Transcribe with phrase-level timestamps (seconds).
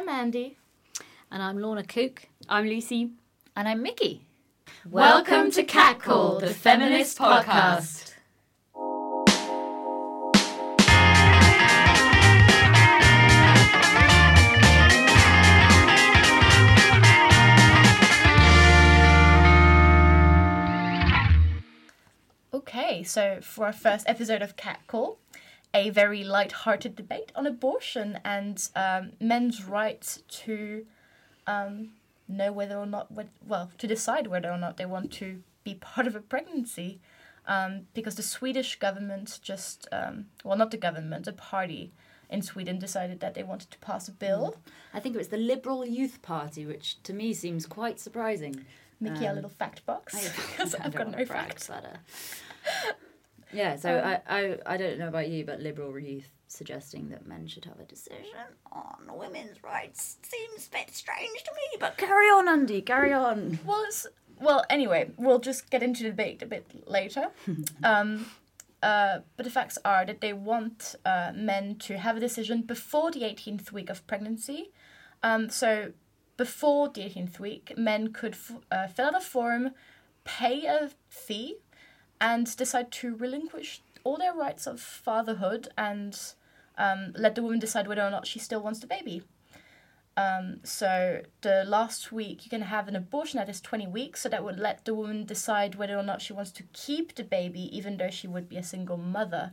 [0.00, 0.56] I'm Andy.
[1.30, 2.22] And I'm Lorna Cook.
[2.48, 3.10] I'm Lucy.
[3.54, 4.24] And I'm Mickey.
[4.88, 8.14] Welcome to Catcall, the feminist podcast.
[22.54, 25.18] Okay, so for our first episode of Catcall,
[25.72, 30.84] a very light-hearted debate on abortion and um, men's rights to
[31.46, 31.90] um,
[32.28, 33.08] know whether or not,
[33.46, 37.00] well, to decide whether or not they want to be part of a pregnancy.
[37.46, 41.90] Um, because the Swedish government just, um, well, not the government, a party
[42.28, 44.54] in Sweden decided that they wanted to pass a bill.
[44.56, 44.72] Mm.
[44.94, 48.64] I think it was the Liberal Youth Party, which to me seems quite surprising.
[49.00, 50.14] Mickey, a little fact box.
[50.46, 51.70] because I've got no facts.
[53.52, 57.26] Yeah, so um, I, I, I don't know about you, but Liberal Youth suggesting that
[57.26, 58.24] men should have a decision
[58.72, 61.78] on women's rights seems a bit strange to me.
[61.78, 63.58] But carry on, Andy, carry on.
[63.64, 64.06] Well, it's,
[64.40, 67.28] well, anyway, we'll just get into the debate a bit later.
[67.84, 68.26] um,
[68.82, 73.10] uh, but the facts are that they want uh, men to have a decision before
[73.10, 74.70] the 18th week of pregnancy.
[75.22, 75.92] Um, so,
[76.38, 79.72] before the 18th week, men could f- uh, fill out a form,
[80.24, 81.56] pay a fee,
[82.20, 86.18] and decide to relinquish all their rights of fatherhood and
[86.78, 89.22] um, let the woman decide whether or not she still wants the baby.
[90.16, 94.28] Um, so the last week you can have an abortion that is 20 weeks, so
[94.28, 97.74] that would let the woman decide whether or not she wants to keep the baby,
[97.76, 99.52] even though she would be a single mother,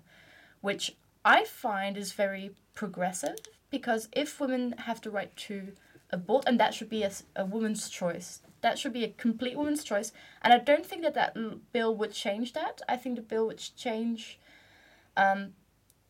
[0.62, 3.36] which I find is very progressive
[3.70, 5.74] because if women have the right to
[6.10, 9.84] abort, and that should be a, a woman's choice, that should be a complete woman's
[9.84, 11.38] choice, and I don't think that that
[11.72, 12.82] bill would change that.
[12.94, 14.40] I think the bill would change
[15.16, 15.54] um,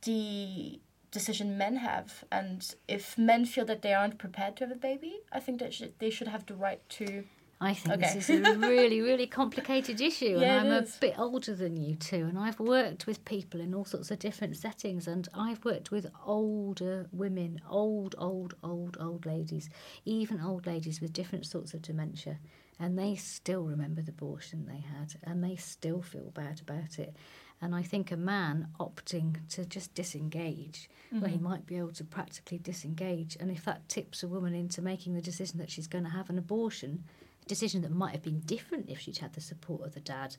[0.02, 0.80] the
[1.12, 2.24] decision men have.
[2.32, 5.74] And if men feel that they aren't prepared to have a baby, I think that
[5.74, 7.24] should, they should have the right to.
[7.60, 8.14] I think okay.
[8.14, 11.96] this is a really, really complicated issue, yeah, and I'm a bit older than you
[11.96, 12.28] too.
[12.30, 16.06] And I've worked with people in all sorts of different settings, and I've worked with
[16.26, 19.70] older women, old, old, old, old ladies,
[20.06, 22.38] even old ladies with different sorts of dementia,
[22.80, 27.16] and they still remember the abortion they had, and they still feel bad about it.
[27.60, 31.22] And I think a man opting to just disengage, mm-hmm.
[31.22, 34.84] where he might be able to practically disengage, and if that tips a woman into
[34.84, 37.04] making the decision that she's going to have an abortion,
[37.48, 40.38] decision that might have been different if she'd had the support of the dad,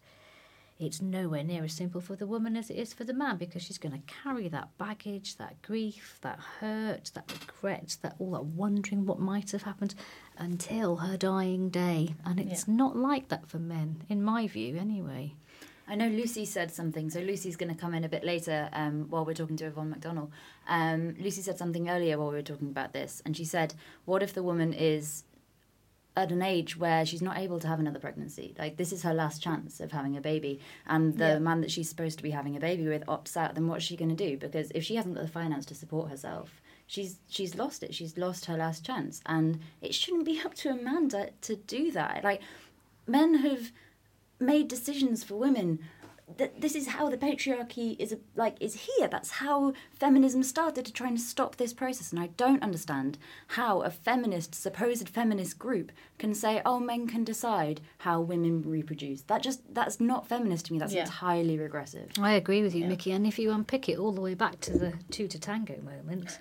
[0.78, 3.62] it's nowhere near as simple for the woman as it is for the man because
[3.62, 8.44] she's going to carry that baggage, that grief, that hurt, that regret, that all that
[8.44, 9.96] wondering what might have happened
[10.36, 12.14] until her dying day.
[12.24, 12.74] And it's yeah.
[12.74, 15.34] not like that for men, in my view, anyway.
[15.90, 19.06] I know Lucy said something, so Lucy's going to come in a bit later um,
[19.08, 20.30] while we're talking to Yvonne McDonnell.
[20.68, 24.22] Um, Lucy said something earlier while we were talking about this, and she said, What
[24.22, 25.24] if the woman is
[26.18, 28.54] at an age where she's not able to have another pregnancy?
[28.58, 31.38] Like, this is her last chance of having a baby, and the yeah.
[31.38, 33.96] man that she's supposed to be having a baby with opts out, then what's she
[33.96, 34.36] going to do?
[34.36, 37.94] Because if she hasn't got the finance to support herself, she's she's lost it.
[37.94, 41.56] She's lost her last chance, and it shouldn't be up to a man to, to
[41.56, 42.24] do that.
[42.24, 42.42] Like,
[43.06, 43.72] men have
[44.40, 45.80] made decisions for women
[46.36, 49.08] that this is how the patriarchy is like is here.
[49.08, 52.12] That's how feminism started to try and stop this process.
[52.12, 53.18] And i don't understand
[53.48, 59.22] how a feminist supposed feminist group can say oh men can decide how women reproduce.
[59.22, 60.78] That just that's not feminist to me.
[60.78, 61.02] That's yeah.
[61.02, 62.10] entirely regressive.
[62.20, 62.88] I agree with you yeah.
[62.88, 65.80] mickey and if you unpick it all the way back to the two to tango
[65.82, 66.38] moment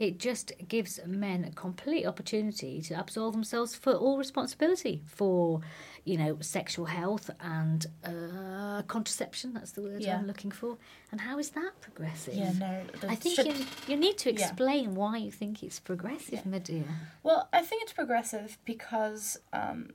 [0.00, 5.60] it just gives men a complete opportunity to absolve themselves for all responsibility for
[6.04, 9.52] you know, sexual health and uh, contraception.
[9.52, 10.18] That's the word yeah.
[10.18, 10.78] I'm looking for.
[11.12, 12.34] And how is that progressive?
[12.34, 12.82] Yeah, no.
[13.08, 13.46] I think should...
[13.46, 14.90] you, you need to explain yeah.
[14.90, 16.50] why you think it's progressive, yeah.
[16.50, 16.84] my dear.
[17.22, 19.90] Well, I think it's progressive because um,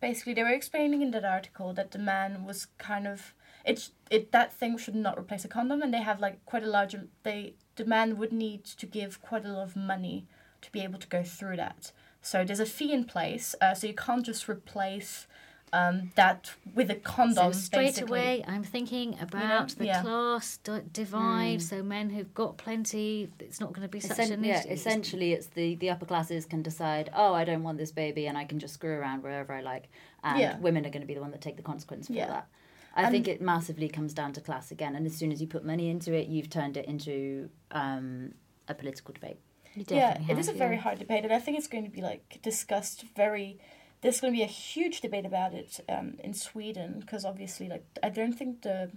[0.00, 4.30] basically they were explaining in that article that the man was kind of it's it
[4.30, 7.54] that thing should not replace a condom, and they have like quite a large they
[7.76, 10.26] the man would need to give quite a lot of money
[10.62, 11.92] to be able to go through that.
[12.20, 15.28] So there's a fee in place, uh, so you can't just replace
[15.72, 17.52] um, that with a condom.
[17.52, 18.18] So straight basically.
[18.18, 20.02] away, I'm thinking about the yeah.
[20.02, 21.58] class d- divide.
[21.58, 21.62] Mm.
[21.62, 24.70] So men who've got plenty, it's not going to be such Essen- an yeah, issue.
[24.70, 28.36] Essentially, it's the the upper classes can decide, oh, I don't want this baby, and
[28.36, 29.88] I can just screw around wherever I like,
[30.24, 30.58] and yeah.
[30.58, 32.26] women are going to be the one that take the consequence for yeah.
[32.26, 32.48] that.
[32.96, 35.46] I and think it massively comes down to class again, and as soon as you
[35.46, 38.32] put money into it, you've turned it into um,
[38.68, 39.38] a political debate.
[39.74, 42.00] yeah, have, it is a very hard debate, and I think it's going to be
[42.00, 43.58] like discussed very
[44.00, 47.84] there's going to be a huge debate about it um, in Sweden because obviously, like,
[48.02, 48.90] I don't think the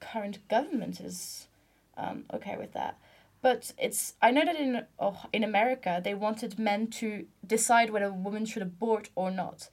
[0.00, 1.48] current government is
[1.96, 2.98] um, okay with that.
[3.42, 8.06] But it's I know that in oh, in America they wanted men to decide whether
[8.06, 9.68] a woman should abort or not.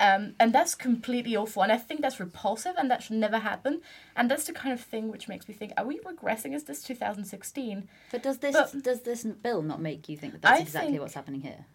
[0.00, 3.82] Um, and that's completely awful, and I think that's repulsive, and that should never happen.
[4.16, 6.54] And that's the kind of thing which makes me think: Are we regressing?
[6.54, 7.88] Is this two thousand sixteen?
[8.10, 10.92] But does this But- does this bill not make you think that that's I exactly
[10.92, 11.66] think- what's happening here?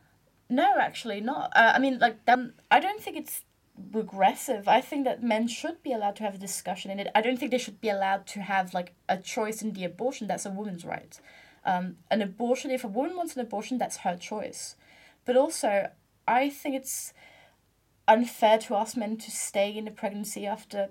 [0.50, 1.52] No, actually not.
[1.56, 3.44] Uh, I mean, like, um, I don't think it's
[3.92, 4.68] regressive.
[4.68, 7.08] I think that men should be allowed to have a discussion in it.
[7.16, 10.28] I don't think they should be allowed to have like a choice in the abortion.
[10.28, 11.20] That's a woman's right.
[11.66, 14.76] Um, an abortion, if a woman wants an abortion, that's her choice.
[15.26, 15.90] But also,
[16.28, 17.14] I think it's
[18.08, 20.90] unfair to ask men to stay in a pregnancy after.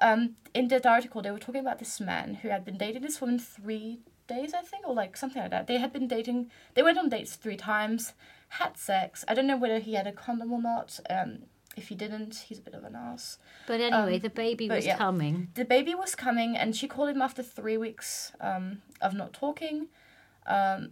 [0.00, 3.20] Um, in that article, they were talking about this man who had been dating this
[3.20, 5.66] woman three days, I think, or like something like that.
[5.66, 6.50] They had been dating.
[6.74, 8.12] They went on dates three times,
[8.50, 9.24] had sex.
[9.26, 11.00] I don't know whether he had a condom or not.
[11.10, 11.44] Um,
[11.76, 13.38] if he didn't, he's a bit of an ass.
[13.66, 14.96] But anyway, Um, the baby was yeah.
[14.96, 15.48] coming.
[15.54, 19.88] The baby was coming, and she called him after three weeks um, of not talking.
[20.46, 20.90] Um,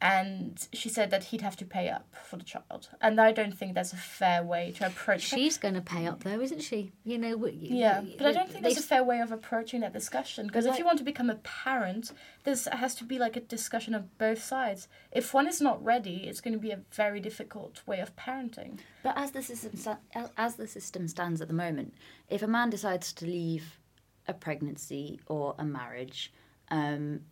[0.00, 2.88] and she said that he'd have to pay up for the child.
[3.00, 5.36] And I don't think that's a fair way to approach it.
[5.36, 6.92] She's going to pay up though, isn't she?
[7.04, 7.46] You know.
[7.46, 10.46] Yeah, but I don't think that's a fair way of approaching that discussion.
[10.46, 12.12] Because if Like- you want to become a parent,
[12.44, 14.86] this has to be like a discussion of both sides.
[15.10, 18.78] If one is not ready, it's going to be a very difficult way of parenting.
[19.02, 19.96] But as the system
[20.36, 21.94] as the system stands at the moment,
[22.28, 23.80] if a man decides to leave
[24.28, 26.32] a pregnancy or a marriage,
[26.70, 27.22] um,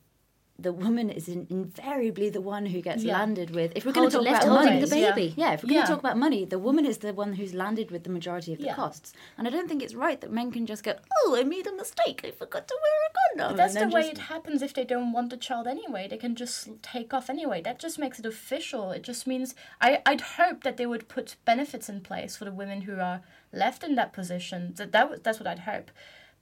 [0.58, 3.18] the woman is in, invariably the one who gets Yeah.
[3.18, 3.72] landed with.
[3.76, 5.34] If we're going to talk about money, the baby.
[5.36, 5.84] yeah, if we're going Yeah.
[5.86, 8.58] to talk about money, the woman is the one who's landed with the majority of
[8.58, 8.74] the Yeah.
[8.74, 9.12] costs.
[9.36, 11.72] And I don't think it's right that men can just go, "Oh, I made a
[11.72, 12.22] mistake.
[12.24, 14.84] I forgot to wear a condom." But that's the way just- it happens if they
[14.84, 16.08] don't want the child anyway.
[16.08, 17.60] They can just take off anyway.
[17.60, 18.92] That just makes it official.
[18.92, 22.52] It just means I, I'd hope that they would put benefits in place for the
[22.52, 23.20] women who are
[23.52, 24.72] left in that position.
[24.76, 25.90] That, that that's what I'd hope.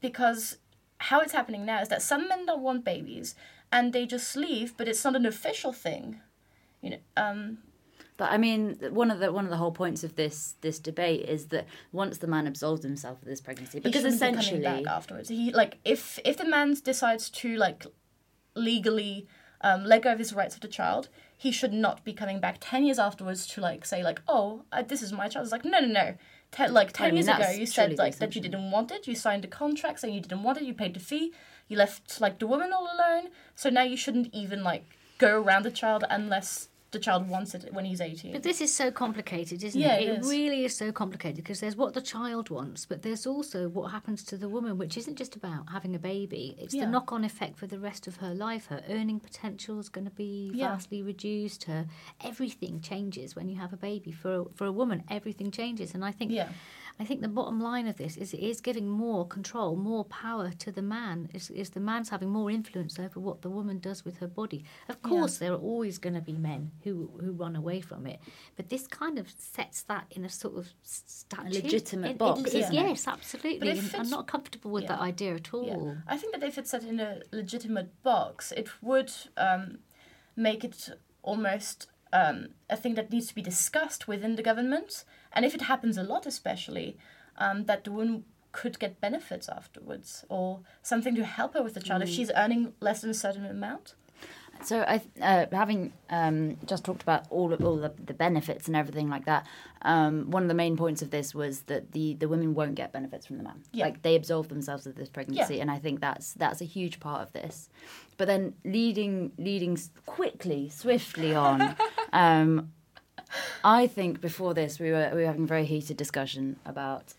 [0.00, 0.58] Because
[0.98, 3.34] how it's happening now is that some men don't want babies
[3.74, 6.20] and they just leave, but it's not an official thing.
[6.80, 7.58] You know, um,
[8.16, 11.22] But I mean, one of the one of the whole points of this this debate
[11.36, 14.94] is that once the man absolves himself of this pregnancy, because be essentially, coming back
[14.98, 15.28] afterwards.
[15.28, 17.80] He like if if the man decides to like
[18.54, 19.26] legally
[19.68, 22.56] um, let go of his rights of the child, he should not be coming back
[22.60, 25.44] ten years afterwards to like say like oh uh, this is my child.
[25.46, 26.14] It's like no no no.
[26.52, 29.08] Ten, like ten I mean, years ago, you said like that you didn't want it.
[29.08, 30.64] You signed a contract saying you didn't want it.
[30.64, 31.32] You paid the fee.
[31.68, 33.30] You left like the woman all alone.
[33.54, 34.84] So now you shouldn't even like
[35.18, 38.30] go around the child unless the child wants it when he's eighteen.
[38.30, 40.08] But this is so complicated, isn't Yeah, it?
[40.08, 40.28] it is.
[40.28, 44.22] really is so complicated because there's what the child wants, but there's also what happens
[44.24, 46.54] to the woman, which isn't just about having a baby.
[46.56, 46.84] It's Yeah.
[46.84, 48.66] the knock-on effect for the rest of her life.
[48.66, 50.68] Her earning potential is going to be Yeah.
[50.68, 51.64] vastly reduced.
[51.64, 51.86] Her
[52.22, 54.12] everything changes when you have a baby.
[54.12, 56.50] For a, for a woman, everything changes, and I think yeah.
[57.00, 60.50] I think the bottom line of this is it is giving more control, more power
[60.58, 61.28] to the man.
[61.34, 64.64] Is is the man's having more influence over what the woman does with her body?
[64.88, 65.08] Of Yeah.
[65.08, 68.20] course, there are always going to be men who who run away from it,
[68.56, 72.54] but this kind of sets that in a sort of s- statue, legitimate It- box,
[72.54, 72.72] it-?
[72.72, 73.70] Yes, absolutely.
[73.98, 75.66] I'm not comfortable with that idea at all.
[75.66, 75.94] Yeah.
[76.06, 79.78] I think that if it's set in a legitimate box, it would um,
[80.36, 80.90] make it
[81.22, 85.04] almost um, a thing that needs to be discussed within the government.
[85.32, 86.96] And if it happens a lot, especially,
[87.36, 91.80] um, that the woman could get benefits afterwards or something to help her with the
[91.80, 93.96] child if she's earning less than a certain amount.
[94.64, 98.74] So I, uh, having um, just talked about all of all the, the benefits and
[98.76, 99.46] everything like that,
[99.82, 102.92] um, one of the main points of this was that the, the women won't get
[102.92, 103.62] benefits from the man.
[103.72, 103.84] Yeah.
[103.84, 105.62] Like they absolve themselves of this pregnancy, Yeah.
[105.62, 107.68] and I think that's that's a huge part of this.
[108.16, 111.76] But then leading leading quickly, swiftly on.
[112.12, 112.72] um,
[113.64, 117.14] I think before this we were we were having a very heated discussion about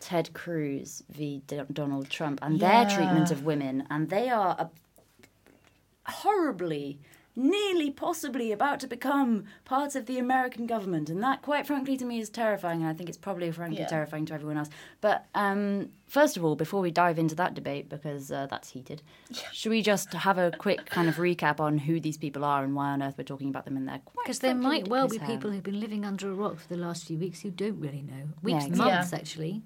[0.00, 4.70] Ted Cruz v Donald Trump and their treatment of women, and they are a
[6.06, 6.98] horribly,
[7.36, 11.10] nearly possibly about to become part of the American government.
[11.10, 12.82] And that, quite frankly, to me is terrifying.
[12.82, 13.86] And I think it's probably frankly Yeah.
[13.86, 14.70] terrifying to everyone else.
[15.00, 19.02] But um, first of all, before we dive into that debate, because uh, that's heated,
[19.52, 22.76] should we just have a quick kind of recap on who these people are and
[22.76, 24.00] why on earth we're talking about them in there?
[24.22, 27.04] Because there might well be people who've been living under a rock for the last
[27.04, 28.28] few weeks who don't really know.
[28.42, 28.92] Weeks, exactly.
[28.92, 29.62] months, actually.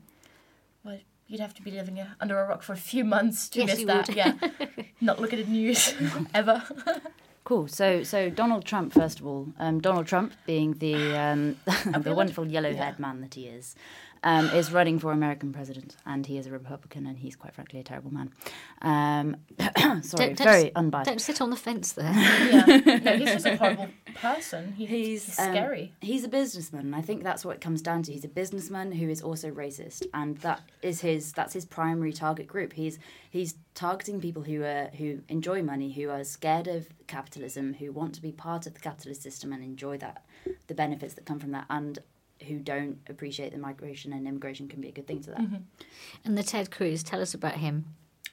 [0.84, 3.76] Well, you'd have to be living under a rock for a few months to Yes,
[3.78, 4.08] miss that.
[4.08, 4.16] would.
[4.16, 4.32] Yeah,
[5.00, 5.94] not look at the news
[6.34, 6.62] ever.
[7.48, 7.66] Cool.
[7.66, 11.56] So, so Donald Trump, first of all, um, Donald Trump being the um,
[12.02, 13.02] the wonderful yellow-haired yeah.
[13.02, 13.74] man that he is,
[14.22, 17.80] um, is running for American president, and he is a Republican, and he's quite frankly
[17.80, 18.30] a terrible man.
[18.82, 19.36] Um,
[20.02, 21.08] sorry, Don't- don't very s- unbiased.
[21.08, 22.12] Don't sit on the fence there.
[22.12, 22.98] yeah.
[23.02, 24.74] No, he's just a horrible person.
[24.74, 25.94] He, he's He's um, scary.
[26.02, 28.12] He's a businessman, and I think that's what it comes down to.
[28.12, 32.46] He's a businessman who is also racist, and that is his that's his primary target
[32.46, 32.74] group.
[32.74, 32.98] He's
[33.30, 38.12] he's targeting people who are who enjoy money, who are scared of capitalism, who want
[38.12, 40.24] to be part of the capitalist system and enjoy that
[40.66, 42.00] the benefits that come from that, and
[42.48, 45.40] who don't appreciate that migration and immigration can be a good thing to that.
[46.24, 47.84] and the Ted Cruz, tell us about him.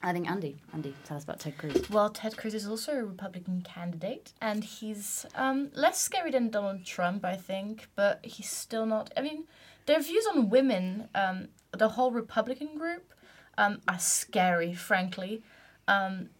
[0.02, 1.88] I think Andy, Andy, tell us about Ted Cruz.
[1.90, 6.84] Well, Ted Cruz is also a Republican candidate, and he's um, less scary than Donald
[6.84, 9.12] Trump, I think, but he's still not.
[9.16, 9.44] I mean,
[9.86, 13.12] their views on women, um, the whole Republican group,
[13.58, 15.42] um, are scary, frankly.
[15.88, 16.30] Um,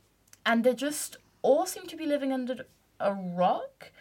[0.45, 2.67] and they just all seem to be living under
[3.01, 3.93] a rock.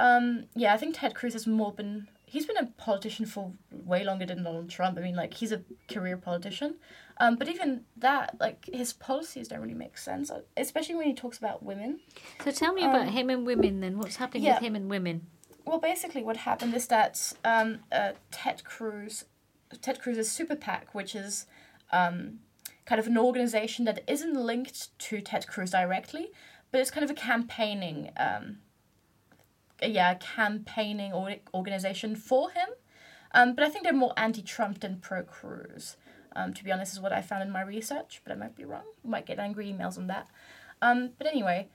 [0.00, 2.08] Um, yeah, I think Ted Cruz has more been.
[2.24, 4.96] He's been a politician for way longer than Donald Trump.
[4.98, 6.76] I mean, like, he's a career politician.
[7.18, 11.14] Um, but even that, like, his policies don't really make sense, uh, especially when he
[11.14, 12.00] talks about women.
[12.42, 13.98] So tell me about Um, him and women then.
[13.98, 14.54] What's happening yeah.
[14.54, 15.26] with him and women?
[15.66, 19.26] Well, basically, what happened is that um, uh, Ted Cruz,
[19.82, 21.46] Ted Cruz's super PAC, which is
[21.92, 22.40] um,
[22.84, 26.30] kind of an organization that isn't linked to Ted Cruz directly,
[26.70, 28.58] but it's kind of a campaigning, um,
[29.82, 32.68] yeah, campaigning or organization for him.
[33.34, 35.96] Um, but I think they're more anti-Trump than pro-Cruz.
[36.34, 38.64] Um, to be honest, is what I found in my research, but I might be
[38.64, 38.84] wrong.
[39.04, 40.28] Might get angry emails on that.
[40.80, 41.68] Um, but anyway,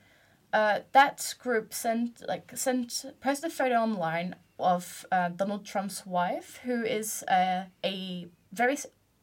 [0.52, 6.60] uh, that group sent like sent posted a photo online of uh, Donald Trump's wife,
[6.64, 8.76] who is uh, a very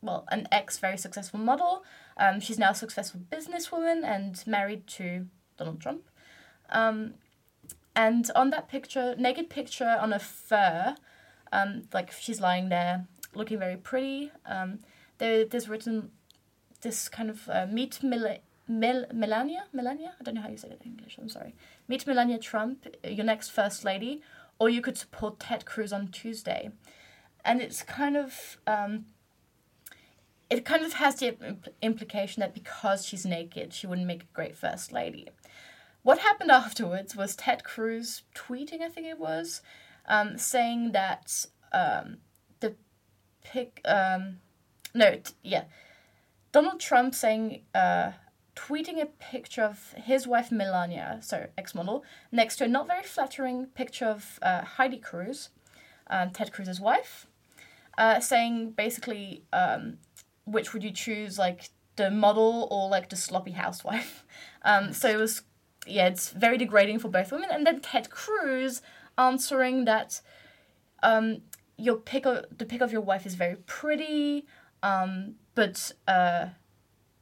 [0.06, 1.84] well an ex very successful model.
[2.18, 6.04] Um, she's now a successful businesswoman and married to Donald Trump.
[6.70, 7.16] Um,
[7.96, 10.96] and on that picture, naked picture on a fur,
[11.52, 14.32] um, like she's lying there looking very pretty.
[14.46, 14.80] Um,
[15.18, 16.12] there, there's written
[16.82, 20.14] this kind of uh, meet Mil- Mel- Melania, Melania.
[20.20, 21.18] I don't know how you say it in English.
[21.20, 21.56] I'm sorry.
[21.88, 24.22] Meet Melania Trump, your next first lady,
[24.60, 26.72] or you could support Ted Cruz on Tuesday,
[27.44, 29.06] and it's kind of um,
[30.50, 34.34] it kind of has the impl- implication that because she's naked, she wouldn't make a
[34.34, 35.28] great first lady.
[36.04, 39.62] What happened afterwards was Ted Cruz tweeting, I think it was,
[40.08, 42.18] um, saying that um,
[42.60, 42.76] the
[43.44, 44.38] pic, um,
[44.94, 45.64] no, t- yeah,
[46.52, 48.12] Donald Trump saying, uh,
[48.56, 53.04] tweeting a picture of his wife Melania, so ex model, next to a not very
[53.04, 55.50] flattering picture of uh, Heidi Cruz,
[56.08, 57.28] um, Ted Cruz's wife,
[57.98, 59.98] uh, saying basically, um,
[60.46, 64.26] which would you choose, like the model or like the sloppy housewife?
[64.68, 65.44] Um, so it was,
[65.86, 67.50] yeah, it's very degrading for both women.
[67.52, 68.82] And then Ted Cruz
[69.16, 70.22] answering that
[71.04, 71.44] um,
[71.78, 74.48] your pick of, the pic of your wife is very pretty,
[74.82, 76.48] um, but uh,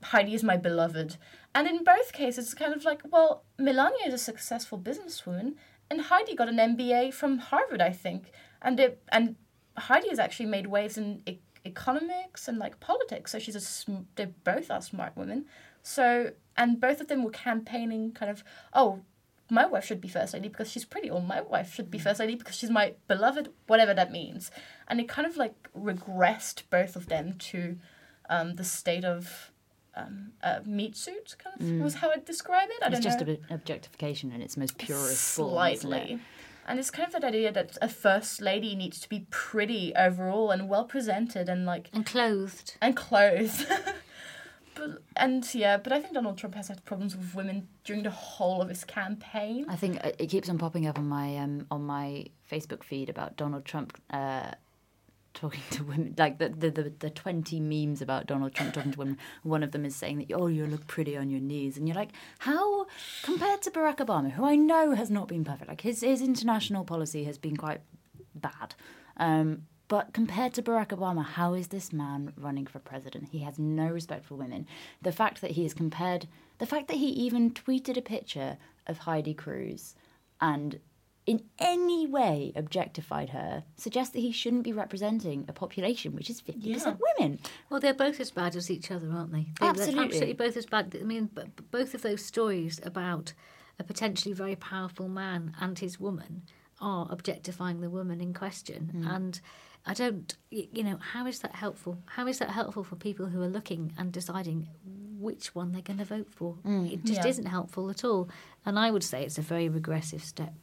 [0.04, 1.18] Heidi is my beloved.
[1.56, 5.56] And in both cases, it's kind of like, well, Melania is a successful businesswoman,
[5.90, 8.32] and Heidi got an MBA from Harvard, I think.
[8.62, 9.36] And it, and
[9.78, 11.22] Heidi has actually made waves in
[11.66, 13.32] economics and like politics.
[13.32, 15.46] So she's a sm- they both are smart women.
[15.82, 18.44] So and both of them were campaigning kind of
[18.74, 19.02] oh
[19.50, 22.20] my wife should be first lady because she's pretty or my wife should be first
[22.20, 24.52] lady because she's my beloved whatever that means.
[24.88, 27.78] And it kind of like regressed both of them to
[28.30, 29.52] um, the state of
[29.96, 32.78] um, uh, meat suit kind of was how I'd describe it.
[32.82, 35.80] I It's just know a bit objectification in its most purest form, isn't it?
[35.82, 36.20] slightly.
[36.68, 40.52] And it's kind of that idea that a first lady needs to be pretty overall
[40.52, 42.76] and well presented and like And clothed.
[42.82, 43.68] and clothed.
[44.76, 48.10] but and yeah, but I think Donald Trump has had problems with women during the
[48.12, 49.66] whole of his campaign.
[49.70, 53.36] I think it keeps on popping up on my um, on my Facebook feed about
[53.38, 54.52] Donald Trump uh,
[55.34, 59.00] talking to women, like the, the the the twenty memes about Donald Trump talking to
[59.00, 59.18] women.
[59.42, 61.96] One of them is saying that oh you look pretty on your knees, and you're
[61.96, 62.86] like how
[63.24, 66.84] compared to Barack Obama, who I know has not been perfect, like his his international
[66.84, 67.82] policy has been quite
[68.36, 68.76] bad.
[69.18, 73.30] Um, but compared to Barack Obama, how is this man running for president?
[73.32, 74.66] He has no respect for women.
[75.02, 79.00] The fact that he is compared, the fact that he even tweeted a picture of
[79.00, 79.94] Heidi Cruz
[80.42, 80.80] and
[81.26, 86.42] in any way objectified her suggests that he shouldn't be representing a population which is
[86.42, 86.96] 50% Yeah.
[87.18, 87.40] women.
[87.70, 89.48] Well, they're both as bad as each other, aren't they?
[89.60, 89.96] They- Absolutely.
[89.96, 90.98] They're absolutely both as bad.
[91.00, 93.34] I mean, b- both of those stories about
[93.80, 96.44] a potentially very powerful man and his woman
[96.82, 98.92] are objectifying the woman in question.
[98.94, 99.16] Mm.
[99.16, 99.42] And
[99.86, 102.00] I don't, you know, how is that helpful?
[102.06, 104.68] How is that helpful for people who are looking and deciding
[105.20, 106.56] which one they're going to vote for?
[106.66, 107.28] Mm, it just Yeah.
[107.28, 108.30] isn't helpful at all.
[108.66, 110.54] And I would say it's a very regressive step.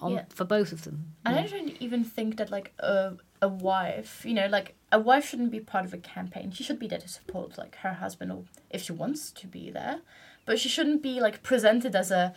[0.00, 0.24] On Yeah.
[0.30, 1.12] for both of them.
[1.24, 5.28] And I don't even think that like a a wife, you know, like a wife
[5.28, 6.50] shouldn't be part of a campaign.
[6.52, 9.70] She should be there to support like her husband or if she wants to be
[9.70, 10.00] there,
[10.44, 12.34] but she shouldn't be like presented as a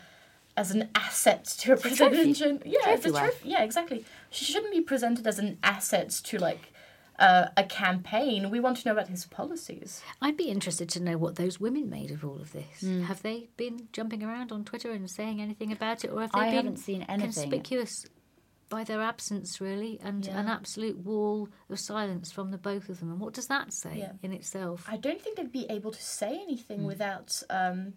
[0.55, 1.95] as an asset to a a trophy.
[1.95, 2.59] presidential.
[2.65, 3.49] Yeah, it's a trophy.
[3.49, 4.05] Yeah, exactly.
[4.29, 6.72] She shouldn't be presented as an asset to like
[7.19, 8.49] uh, a campaign.
[8.49, 10.01] We want to know about his policies.
[10.21, 12.81] I'd be interested to know what those women made of all of this.
[13.07, 16.39] Have they been jumping around on Twitter and saying anything about it, or have they
[16.39, 17.31] I been haven't seen anything.
[17.31, 18.05] conspicuous
[18.69, 23.11] by their absence, really, and an absolute wall of silence from the both of them?
[23.11, 24.13] And what does that say Yeah.
[24.23, 24.87] in itself?
[24.89, 26.85] I don't think they'd be able to say anything Hmm.
[26.85, 27.93] without um,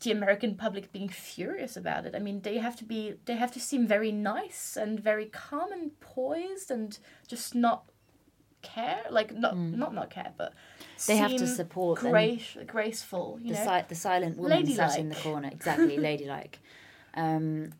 [0.00, 2.14] the American public being furious about it.
[2.14, 5.70] I mean, they have to be they have to seem very nice and very calm
[5.72, 7.84] and poised and just not
[8.64, 10.52] care, like not not not care, but.
[11.06, 13.38] They have to support grace, graceful.
[13.42, 15.50] You the, know, si- the silent woman sat in the corner.
[15.52, 16.60] Exactly, ladylike.
[17.14, 17.72] Um,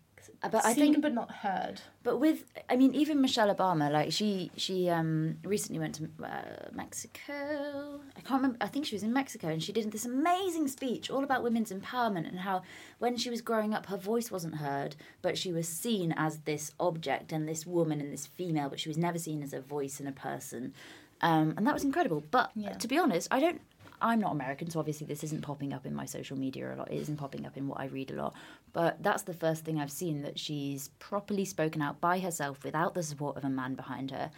[0.43, 1.81] but I think, but not heard.
[2.03, 6.69] but with, I mean, even Michelle Obama, like she, she um, recently went to uh,
[6.73, 8.00] Mexico.
[8.17, 8.59] I can't remember.
[8.61, 11.73] I think she was in Mexico, and she did this amazing speech all about women's
[11.73, 12.62] empowerment and how,
[12.99, 16.73] when she was growing up, her voice wasn't heard, but she was seen as this
[16.79, 20.00] object and this woman and this female, but she was never seen as a voice
[20.00, 20.75] and a person.
[21.21, 22.23] Um, and that was incredible.
[22.31, 22.73] But Yeah.
[22.75, 23.61] to be honest, I don't.
[24.04, 26.90] I'm not American, so obviously this isn't popping up in my social media a lot.
[26.92, 28.34] It isn't popping up in what I read a lot.
[28.73, 32.92] But that's the first thing I've seen that she's properly spoken out by herself without
[32.94, 34.30] the support of a man behind her.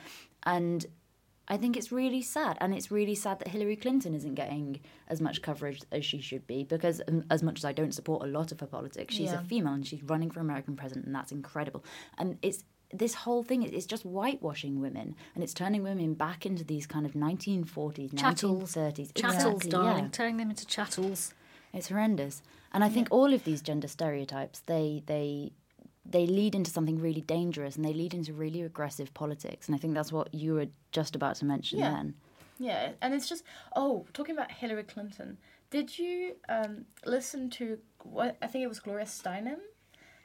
[0.44, 0.86] And
[1.48, 2.56] I think it's really sad.
[2.60, 6.46] And it's really sad that Hillary Clinton isn't getting as much coverage as she should
[6.46, 9.30] be because, um, as much as I don't support a lot of her politics, she's
[9.32, 9.40] Yeah.
[9.40, 11.84] a female and she's running for American president, and that's incredible.
[12.18, 16.64] And it's this whole thing is just whitewashing women and it's turning women back into
[16.64, 18.74] these kind of 1940s, Chattels.
[18.76, 19.12] 1930s.
[19.12, 20.10] Chattels, Exactly, darling, yeah.
[20.10, 21.34] turning them into chattels.
[21.72, 22.42] It's horrendous.
[22.72, 25.52] And I think all of these gender stereotypes, they they
[26.08, 29.66] they lead into something really dangerous and they lead into really aggressive politics.
[29.66, 31.90] And I think that's what you were just about to mention Yeah.
[31.90, 32.14] then.
[32.58, 33.42] Yeah, and it's just
[33.74, 35.38] oh, talking about Hillary Clinton.
[35.70, 39.58] Did you um, listen to what I think it was Gloria Steinem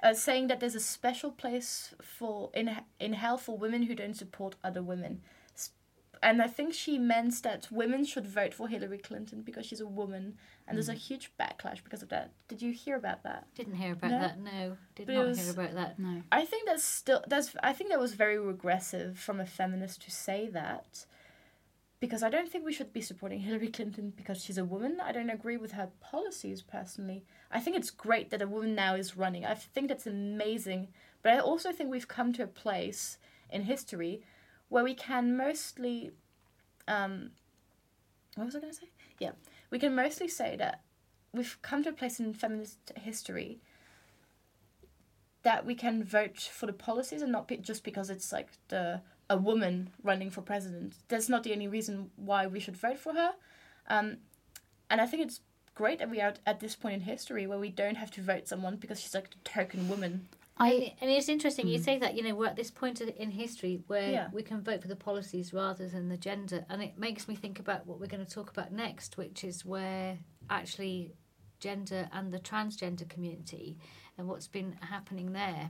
[0.04, 4.16] uh, saying that there's a special place for in in hell for women who don't
[4.16, 5.22] support other women,
[6.24, 9.88] and I think she meant that women should vote for Hillary Clinton because she's a
[9.88, 12.32] woman, and there's a huge backlash because of that.
[12.48, 13.48] Did you hear about that?
[13.56, 14.20] Didn't hear about No.
[14.20, 14.40] that.
[14.40, 15.98] No, did but not was- hear about that.
[16.00, 16.22] No.
[16.32, 20.12] I think that's still that's I think that was very regressive from a feminist to
[20.12, 21.06] say that.
[22.02, 24.98] Because I don't think we should be supporting Hillary Clinton because she's a woman.
[25.00, 27.24] I don't agree with her policies personally.
[27.52, 29.46] I think it's great that a woman now is running.
[29.46, 30.88] I think that's amazing.
[31.22, 33.20] But I also think we've come to a place
[33.52, 34.24] in history
[34.70, 36.12] where we can mostly
[36.88, 37.32] um
[38.36, 38.90] what was I gonna say?
[39.20, 39.34] Yeah.
[39.70, 40.82] We can mostly say that
[41.34, 43.60] we've come to a place in feminist history
[45.44, 49.02] that we can vote for the policies and not be, just because it's like the
[49.32, 50.94] a woman running for president.
[51.08, 53.32] That's not the only reason why we should vote for her.
[53.90, 54.18] Um,
[54.90, 55.40] and I think it's
[55.74, 58.48] great that we are at this point in history where we don't have to vote
[58.48, 60.28] someone because she's like a token woman.
[60.60, 63.32] and, and it's interesting you say that you know we're at this point in- in
[63.32, 64.28] history where Yeah.
[64.34, 67.58] we can vote for the policies rather than the gender and it makes me think
[67.58, 71.14] about what we're going to talk about next which is where actually
[71.60, 73.78] gender and the transgender community
[74.18, 75.70] and what's been happening there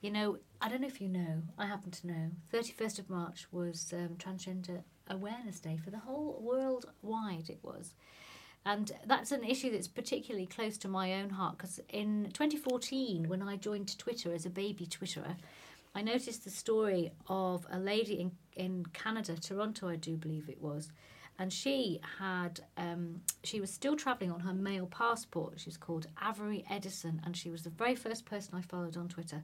[0.00, 3.46] you know i don't know if you know i happen to know 31st of march
[3.52, 7.94] was um, transgender awareness day for the whole world wide it was
[8.64, 13.42] and that's an issue that's particularly close to my own heart because in 2014, when
[13.42, 15.36] I joined Twitter as a baby Twitterer,
[15.94, 20.60] I noticed the story of a lady in, in Canada, Toronto, I do believe it
[20.60, 20.92] was.
[21.38, 25.58] And she had, um, she was still travelling on her male passport.
[25.58, 29.08] She was called Avery Edison, and she was the very first person I followed on
[29.08, 29.42] Twitter.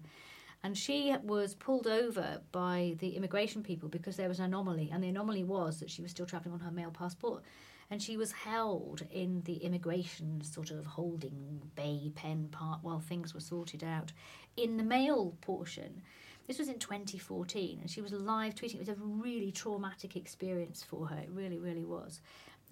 [0.66, 4.90] And she was pulled over by the immigration people because there was an anomaly.
[4.92, 7.44] And the anomaly was that she was still travelling on her male passport
[7.88, 13.32] and she was held in the immigration sort of holding bay pen part while things
[13.32, 14.10] were sorted out
[14.56, 16.02] in the male portion.
[16.48, 18.74] This was in 2014, and she was live tweeting.
[18.74, 21.16] It was a really traumatic experience for her.
[21.16, 22.20] It really, really was.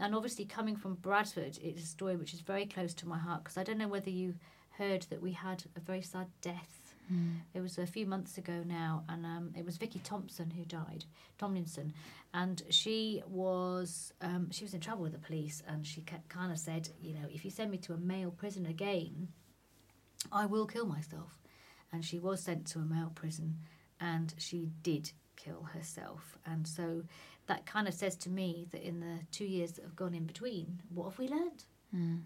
[0.01, 3.45] And obviously, coming from Bradford, it's a story which is very close to my heart
[3.45, 4.35] because I don't know whether you
[4.79, 6.84] heard that we had a very sad death.
[7.53, 11.05] It was a few months ago now, and um, it was Vikki Thompson who died,
[11.39, 11.93] Tomlinson,
[12.33, 16.59] and she was um, she was in trouble with the police, and she kind of
[16.59, 19.29] said, you know, if you send me to a male prison again,
[20.33, 21.39] I will kill myself.
[21.93, 23.59] And she was sent to a male prison,
[24.01, 26.39] and she did kill herself.
[26.45, 27.05] And so
[27.47, 30.25] that kind of says to me that in the two years that have gone in
[30.25, 31.65] between, what have we learned?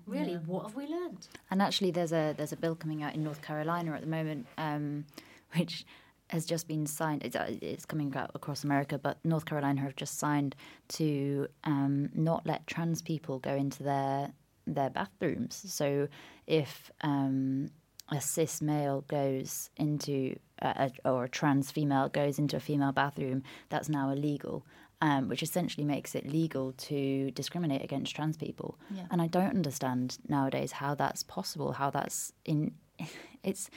[0.07, 0.39] Really, Yeah.
[0.47, 1.29] what have we learned?
[1.51, 4.47] And actually, there's a there's a bill coming out in North Carolina at the moment,
[4.57, 5.05] um,
[5.57, 5.85] which
[6.31, 7.23] has just been signed.
[7.23, 10.55] It's, uh, it's coming out across America, but North Carolina have just signed
[10.89, 14.33] to um, not let trans people go into their
[14.67, 15.65] their bathrooms.
[15.67, 16.09] So
[16.47, 17.71] if um,
[18.11, 23.43] a cis male goes into a, or a trans female goes into a female bathroom,
[23.71, 24.67] that's now illegal.
[25.01, 28.77] Um, which essentially makes it legal to discriminate against trans people.
[28.91, 29.05] Yeah.
[29.13, 31.71] And I don't understand nowadays how that's possible.
[31.73, 32.75] How that's in,
[33.45, 33.71] it's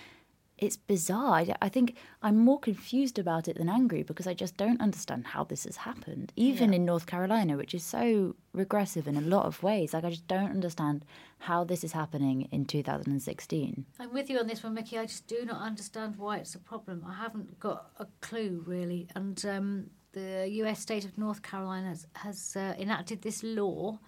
[0.57, 1.33] it's bizarre.
[1.35, 5.25] I, I think I'm more confused about it than angry because I just don't understand
[5.27, 6.31] how this has happened.
[6.35, 6.75] Even Yeah.
[6.77, 10.27] in North Carolina, which is so regressive in a lot of ways, like I just
[10.27, 11.03] don't understand
[11.39, 13.85] how this is happening in 2016.
[13.99, 14.97] I'm with you on this one, Mickey.
[14.99, 17.03] I just do not understand why it's a problem.
[17.07, 19.07] I haven't got a clue, really.
[19.15, 23.99] And um, the US state of North Carolina has, has uh, enacted this law,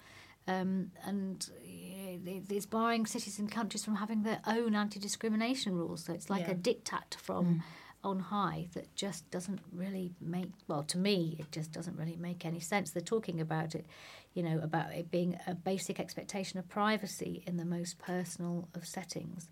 [0.47, 6.03] um, and uh, it's barring cities and countries from having their own anti discrimination rules.
[6.05, 6.57] So it's like a Yeah.
[6.57, 7.63] diktat from
[8.03, 12.45] on high that just doesn't really make, well, to me, it just doesn't really make
[12.45, 12.91] any sense.
[12.91, 13.85] They're talking about it,
[14.33, 18.85] you know, about it being a basic expectation of privacy in the most personal of
[18.85, 19.47] settings.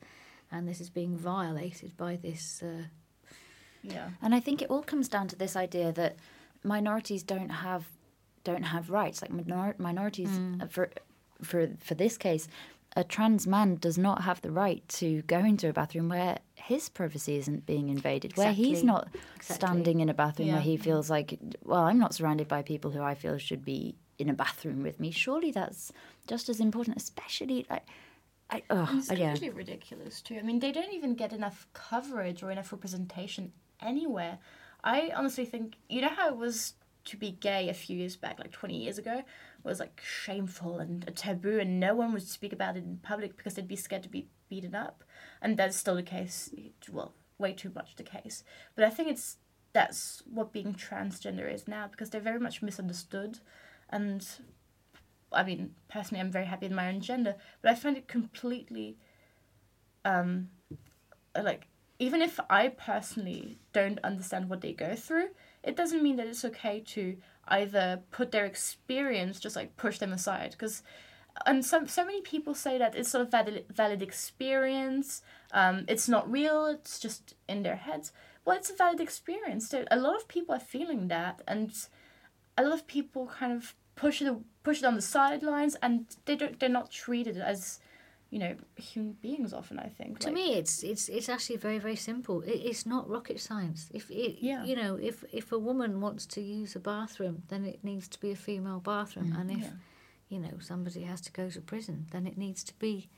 [0.51, 2.61] And this is being violated by this.
[2.61, 2.83] Uh,
[3.83, 4.09] Yeah.
[4.21, 6.17] And I think it all comes down to this idea that
[6.63, 7.86] minorities don't have
[8.43, 9.21] don't have rights.
[9.21, 10.30] Like minor- minorities
[10.62, 10.89] uh, for
[11.41, 12.47] for for this case,
[12.95, 16.89] a trans man does not have the right to go into a bathroom where his
[16.89, 19.56] privacy isn't being invaded, where he's not Exactly.
[19.56, 23.02] standing in a bathroom where he feels like, well, I'm not surrounded by people who
[23.02, 25.10] I feel should be in a bathroom with me.
[25.12, 25.91] Surely that's
[26.28, 27.84] just as important, especially like.
[28.54, 29.32] I, oh, It's yeah.
[29.32, 30.36] completely ridiculous too.
[30.38, 34.39] I mean, they don't even get enough coverage or enough representation anywhere.
[34.84, 36.74] I honestly think you know how it was
[37.06, 39.24] to be gay a few years back, like twenty years ago,
[39.63, 43.38] was like shameful and a taboo, and no one would speak about it in public
[43.38, 45.04] because they'd be scared to be beaten up,
[45.41, 46.52] and that's still the case.
[46.91, 48.44] Well, way too much the case.
[48.76, 49.38] But I think it's
[49.74, 53.39] that's what being transgender is now because they're very much misunderstood,
[53.89, 54.28] and
[55.32, 58.98] I mean, personally, I'm very happy in my own gender, but I find it completely,
[60.04, 60.50] um,
[61.41, 61.67] like,
[62.01, 65.29] even if I personally don't understand what they go through,
[65.63, 67.15] it doesn't mean that it's okay to
[67.47, 70.49] either put their experience, just like push them aside.
[70.49, 70.81] Because,
[71.45, 75.21] and some, so many people say that it's sort of valid, valid experience,
[75.53, 78.11] um, it's not real, it's just in their heads.
[78.45, 79.71] Well, it's a valid experience.
[79.91, 81.71] A lot of people are feeling that, and
[82.57, 86.35] a lot of people kind of push it push it on the sidelines and they
[86.35, 87.79] don't they're not treated as
[88.32, 91.80] you know human beings often i think To Like, me, it's it's it's actually very
[91.88, 92.41] very simple.
[92.54, 93.89] It, it's not rocket science.
[93.94, 94.63] If it, Yeah.
[94.70, 98.17] you know, if if a woman wants to use a bathroom, then it needs to
[98.26, 99.74] be a female bathroom, and if yeah.
[100.32, 103.10] you know somebody has to go to prison, then it needs to be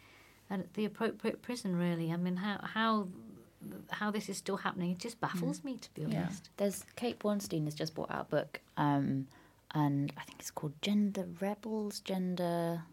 [0.49, 1.75] at the appropriate prison.
[1.87, 3.07] Really, I mean, how how
[3.99, 6.07] how this is still happening, it just baffles me to be Yeah.
[6.23, 6.49] honest.
[6.57, 9.27] There's Kate Bornstein has just brought out a book, um,
[9.75, 12.83] and I think it's called Gender Rebels, Gender.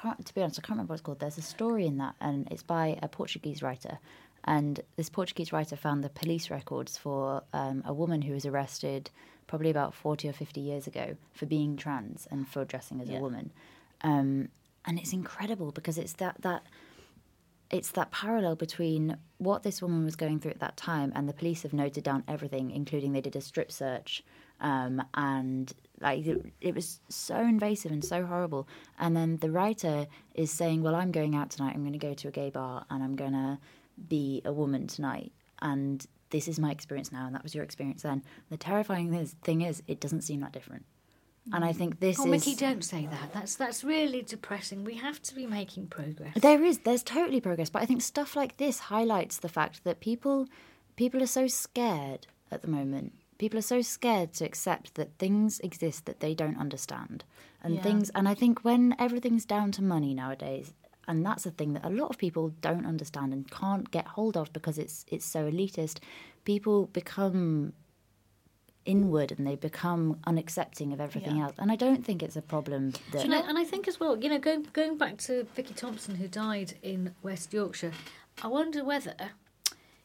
[0.00, 1.20] Can't, to be honest, I can't remember what it's called.
[1.20, 3.98] There's a story in that, and it's by a Portuguese writer.
[4.44, 9.10] And this Portuguese writer found the police records for um, a woman who was arrested
[9.46, 13.18] probably about 40 or 50 years ago for being trans and for dressing as Yeah.
[13.18, 13.50] a woman.
[14.02, 14.48] Um,
[14.86, 16.62] and it's incredible because it's that, that
[17.70, 21.34] it's that parallel between what this woman was going through at that time and the
[21.34, 24.24] police have noted down everything including they did a strip search
[24.60, 28.66] um, and like it, it was so invasive and so horrible
[28.98, 32.14] and then the writer is saying well i'm going out tonight i'm going to go
[32.14, 33.58] to a gay bar and i'm going to
[34.08, 38.02] be a woman tonight and this is my experience now and that was your experience
[38.02, 40.84] then the terrifying thing is it doesn't seem that different
[41.52, 43.32] and i think this Oh, is Mickey, don't say that.
[43.32, 44.84] That's that's really depressing.
[44.84, 46.34] We have to be making progress.
[46.36, 50.00] There is, there's totally progress, but I think stuff like this highlights the fact that
[50.00, 50.46] people,
[50.96, 53.14] people are so scared at the moment.
[53.42, 57.24] People are so scared to accept that things exist that they don't understand,
[57.62, 57.82] and Yeah.
[57.82, 58.10] things.
[58.10, 60.74] And I think when everything's down to money nowadays,
[61.08, 64.36] and that's a thing that a lot of people don't understand and can't get hold
[64.36, 65.96] of because it's it's so elitist.
[66.44, 67.72] People become
[68.84, 71.44] inward and they become unaccepting of everything Yeah.
[71.44, 71.56] else.
[71.58, 73.24] And I don't think it's a problem that.
[73.24, 76.14] And I, and I think as well, you know, going going back to Vikki Thompson
[76.16, 77.92] who died in West Yorkshire,
[78.42, 79.14] I wonder whether,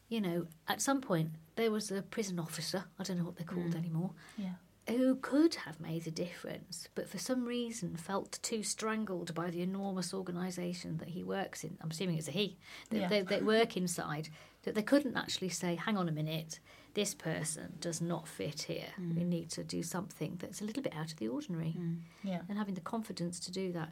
[0.08, 3.46] you know, at some point there was a prison officer, I don't know what they're
[3.46, 3.78] called mm.
[3.78, 4.52] anymore, yeah
[4.88, 9.62] who could have made a difference, but for some reason felt too strangled by the
[9.62, 11.76] enormous organisation that he works in.
[11.80, 12.56] I'm assuming it's a he
[12.90, 13.08] that Yeah.
[13.08, 14.28] they, they work inside.
[14.62, 16.58] That they couldn't actually say, "Hang on a minute,
[16.96, 18.88] this person does not fit here.
[18.98, 19.26] We mm.
[19.26, 21.76] need to do something that's a little bit out of the ordinary.
[21.78, 21.98] Mm.
[22.24, 22.40] Yeah.
[22.48, 23.90] And having the confidence to do that.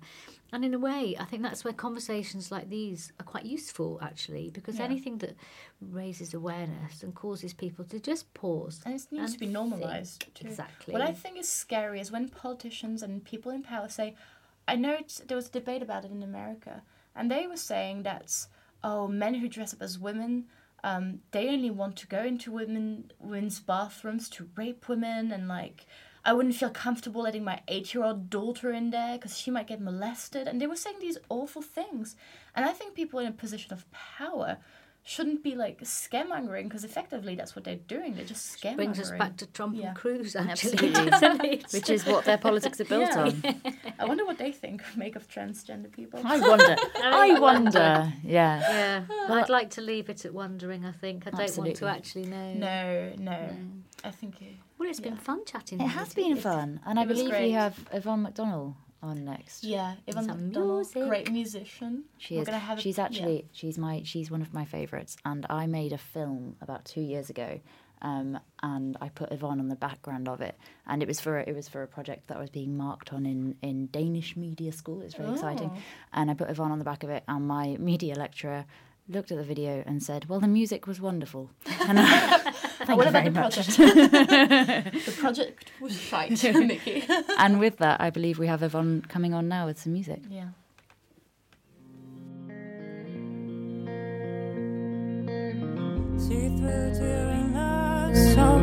[0.52, 4.48] And in a way, I think that's where conversations like these are quite useful, actually,
[4.48, 4.86] because Yeah.
[4.86, 5.36] anything that
[5.82, 8.80] raises awareness and causes people to just pause.
[8.86, 10.48] And it needs to be normalized too.
[10.48, 10.92] Exactly.
[10.94, 14.14] What I think is scary is when politicians and people in power say,
[14.66, 16.82] I know there was a debate about it in America,
[17.14, 18.46] and they were saying that,
[18.82, 20.46] oh, men who dress up as women,
[20.84, 25.86] um, they only want to go into women women's bathrooms to rape women, and like,
[26.26, 29.66] I wouldn't feel comfortable letting my eight year old daughter in there because she might
[29.66, 30.46] get molested.
[30.46, 32.16] And they were saying these awful things.
[32.54, 34.58] And I think people in a position of power
[35.06, 38.14] shouldn't be like scaremongering because effectively that's what they're doing.
[38.14, 38.76] They're just scaremongering.
[38.76, 39.88] brings us back to Trump Yeah.
[39.88, 40.72] and Cruz, actually.
[40.72, 41.10] Absolutely.
[41.10, 41.72] doesn't it?
[41.72, 43.20] Which is what their politics are built Yeah.
[43.22, 43.60] on.
[43.98, 46.20] I wonder what they think make of transgender people.
[46.24, 46.76] I wonder.
[47.02, 48.12] I wonder.
[48.22, 48.60] Yeah.
[48.60, 50.86] yeah, I'd like to leave it at wondering.
[50.86, 52.54] I think I don't want to actually know.
[52.54, 53.50] No, no.
[54.02, 55.80] I think it, Well, it's been fun chatting.
[55.80, 56.24] It has you.
[56.24, 57.42] been fun, and I it was believe great.
[57.44, 59.64] we have Yvonne McDonnell on next.
[59.64, 59.94] yeah.
[60.06, 61.08] Yvonne Some McDonnell, music.
[61.08, 62.04] great musician.
[62.18, 62.46] She We're is.
[62.46, 63.04] gonna have a- she's yeah.
[63.04, 67.00] actually she's my she's one of my favourites, and I made a film about two
[67.02, 67.60] years ago,
[68.02, 71.54] um, and I put Yvonne on the background of it, and it was for it
[71.54, 75.00] was for a project that I was being marked on in in Danish media school.
[75.02, 75.78] It's very exciting, Oh.
[76.14, 78.64] and I put Yvonne on the back of it, and my media lecturer
[79.08, 81.50] looked at the video and said, "Well, the music was wonderful."
[81.88, 82.38] And I,
[82.86, 83.54] thank what you about very the much.
[83.54, 83.76] project?
[85.06, 87.04] the project was shite, Mickey.
[87.38, 90.20] and with that, I believe we have Yvonne coming on now with some music.
[90.30, 90.48] yeah.
[96.16, 98.58] See through to your inner soul.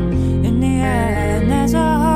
[0.48, 2.11] In the end, there's a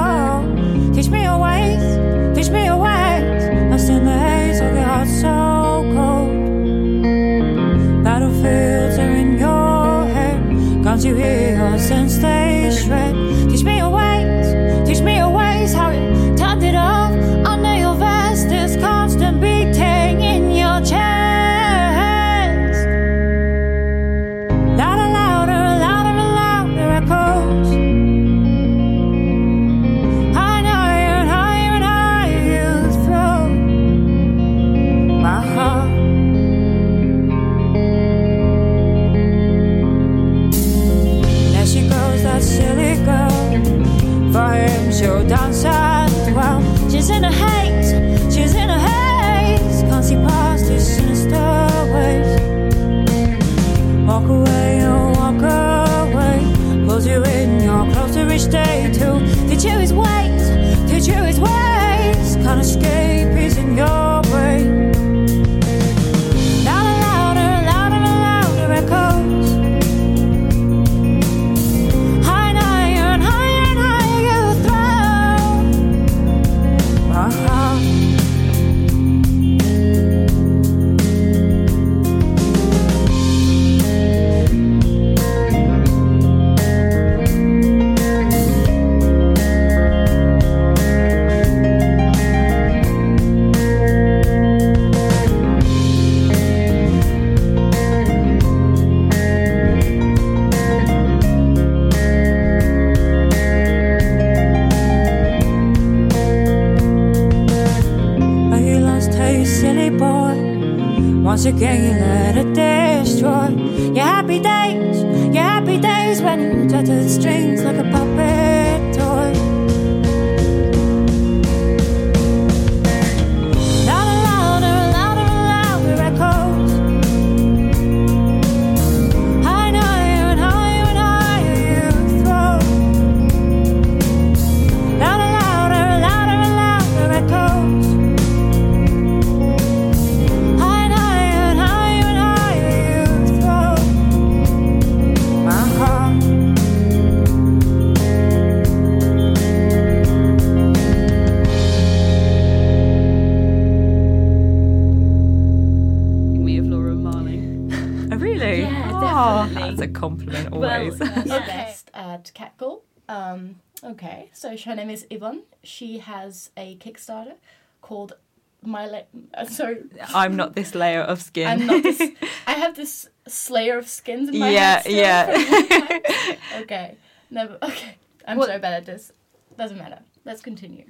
[158.15, 158.61] Oh, really?
[158.61, 159.69] Yeah, oh, definitely.
[159.69, 160.97] That's a compliment Well, always.
[160.97, 162.83] she's best at Catcall.
[163.09, 165.43] Um, okay, so her name is Yvonne.
[165.63, 167.33] She has a Kickstarter
[167.81, 168.13] called
[168.61, 169.75] My Le- uh, so
[170.13, 171.47] I'm not this layer of skin.
[171.47, 172.01] I'm not this.
[172.47, 175.25] I have this slayer of skins in my Yeah, yeah.
[175.37, 176.95] from okay,
[177.29, 177.57] never.
[177.61, 177.97] Okay,
[178.27, 179.11] I'm What- so bad at this.
[179.57, 179.99] Doesn't matter.
[180.25, 180.85] Let's continue.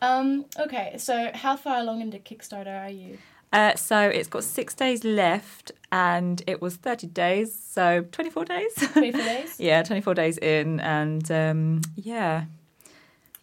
[0.00, 3.18] Um, okay, so how far along into Kickstarter are you?
[3.52, 8.74] Uh, so it's got six days left, and it was 30 days, so 24 days.
[8.74, 9.58] 24 days.
[9.58, 12.44] yeah, 24 days in, and um, yeah.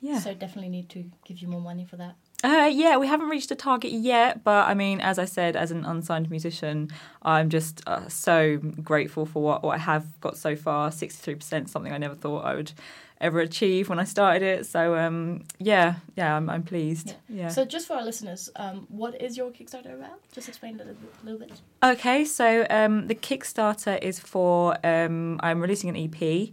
[0.01, 0.19] Yeah.
[0.19, 2.15] So definitely need to give you more money for that.
[2.43, 5.71] Uh, yeah, we haven't reached a target yet, but I mean, as I said, as
[5.71, 6.89] an unsigned musician,
[7.23, 10.91] I'm just uh, so grateful for what, what I have got so far.
[10.91, 12.71] 63%, something I never thought I would
[13.21, 14.65] ever achieve when I started it.
[14.65, 17.15] So, um, yeah, yeah, I'm, I'm pleased.
[17.29, 17.49] Yeah.
[17.49, 20.19] So just for our listeners, um, what is your Kickstarter about?
[20.31, 21.23] Just explain it a little bit.
[21.23, 21.61] Little bit.
[21.83, 26.49] Okay, so um, the Kickstarter is for um, I'm releasing an EP,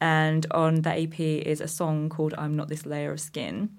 [0.00, 3.70] and on that EP is a song called "I'm Not This Layer of Skin,"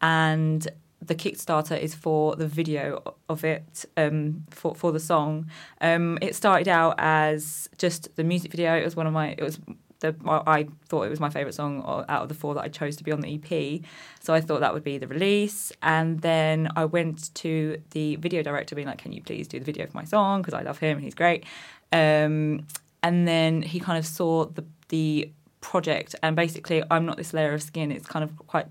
[0.00, 0.66] and
[1.02, 5.50] the Kickstarter is for the video of it um, for for the song.
[5.80, 8.76] Um, it started out as just the music video.
[8.76, 9.60] It was one of my it was
[10.00, 12.96] the I thought it was my favorite song out of the four that I chose
[12.96, 13.80] to be on the EP.
[14.20, 18.42] So I thought that would be the release, and then I went to the video
[18.42, 20.42] director, being like, "Can you please do the video for my song?
[20.42, 21.44] Because I love him and he's great."
[21.92, 22.66] Um,
[23.02, 25.30] and then he kind of saw the the
[25.60, 27.90] project, and basically, I'm not this layer of skin.
[27.90, 28.66] It's kind of quite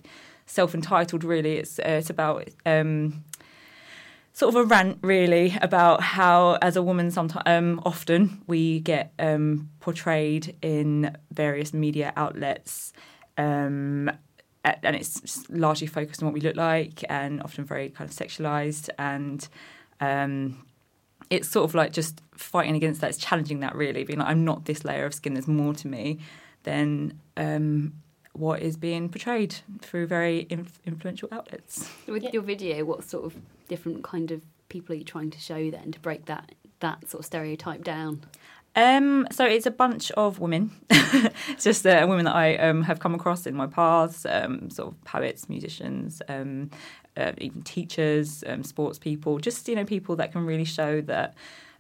[0.48, 3.24] self-entitled really it's uh, it's about um,
[4.36, 9.14] sort of a rant really about how as a woman sometimes um, often we get
[9.18, 12.92] um, portrayed in various media outlets
[13.38, 14.12] um,
[14.66, 18.90] and it's largely focused on what we look like and often very kind of sexualized
[19.00, 19.48] and
[20.02, 20.66] um,
[21.30, 23.12] it's sort of like just fighting against that.
[23.12, 25.34] It's challenging that really being like i'm not this layer of skin.
[25.34, 26.20] There's more to me
[26.64, 27.94] than um,
[28.38, 31.90] what is being portrayed through very inf- influential outlets.
[32.08, 32.30] With Yeah.
[32.34, 33.36] your video, what sort of
[33.68, 37.20] different kind of people are you trying to show then to break that that sort
[37.22, 38.22] of stereotype down?
[38.76, 40.72] Um, so it's a bunch of women.
[40.90, 44.90] it's just uh, women that I um, have come across in my paths, um, sort
[44.92, 46.70] of poets, musicians, um,
[47.16, 49.40] uh, even teachers, um, sports people.
[49.40, 51.36] Just you know, people that can really show that.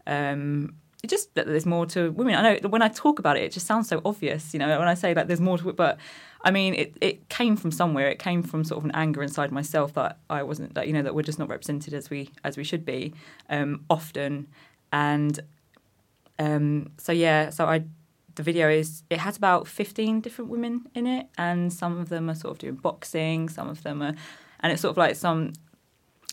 [0.08, 2.34] Um, just that there's more to women.
[2.34, 4.54] I know when I talk about it, it just sounds so obvious.
[4.54, 5.98] You know, when I say that there's more to it, but
[6.46, 8.08] I mean, it, it came from somewhere.
[8.08, 11.02] It came from sort of an anger inside myself that I wasn't that you know
[11.02, 13.14] that we're just not represented as we as we should be
[13.50, 14.48] um, often,
[14.94, 15.40] and
[16.38, 17.86] um, so yeah, so I
[18.36, 22.30] the video is it has about 15 different women in it and some of them
[22.30, 24.14] are sort of doing boxing some of them are
[24.60, 25.54] and it's sort of like some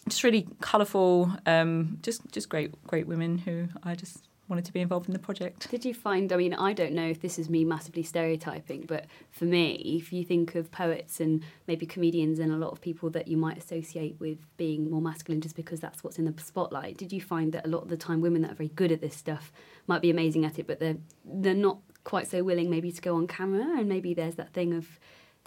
[0.09, 4.81] just really colourful um, just just great great women who I just wanted to be
[4.81, 6.33] involved in the project Did you find?
[6.33, 10.13] I mean, I don't know if this is me massively stereotyping, but for me, if
[10.13, 13.57] you think of poets and maybe comedians and a lot of people that you might
[13.57, 17.53] associate with being more masculine just because that's what's in the spotlight, did you find
[17.53, 19.53] that a lot of the time women that are very good at this stuff
[19.87, 23.17] might be amazing at it, but they're they're not quite so willing maybe to go
[23.17, 24.99] on camera, and maybe there's that thing of.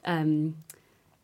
[0.03, 0.58] Um,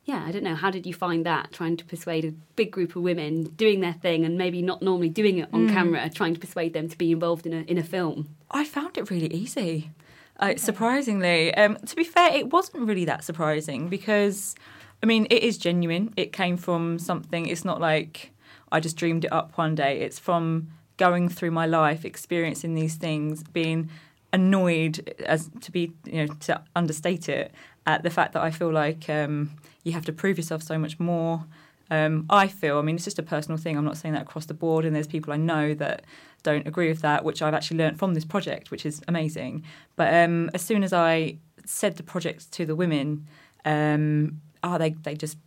[0.03, 0.55] yeah, I don't know.
[0.55, 1.51] How did you find that?
[1.51, 5.09] Trying to persuade a big group of women doing their thing and maybe not normally
[5.09, 7.83] doing it on camera, trying to persuade them to be involved in a in a
[7.83, 8.35] film.
[8.49, 9.91] I found it really easy.
[10.39, 14.55] Uh, surprisingly, um, to be fair, it wasn't really that surprising because,
[15.03, 16.11] I mean, it is genuine.
[16.17, 17.45] It came from something.
[17.45, 18.31] It's not like
[18.71, 19.99] I just dreamed it up one day.
[19.99, 23.91] It's from going through my life, experiencing these things, being
[24.33, 27.51] annoyed as to be, you know, to understate it
[27.85, 29.51] at the fact that I feel like um,
[29.83, 31.45] you have to prove yourself so much more.
[31.89, 33.77] Um, I feel, I mean, it's just a personal thing.
[33.77, 36.03] I'm not saying that across the board, and there's people I know that
[36.43, 39.63] don't agree with that, which I've actually learned from this project, which is amazing.
[39.95, 43.27] But um, as soon as I said the project to the women,
[43.65, 45.37] um, oh, they they just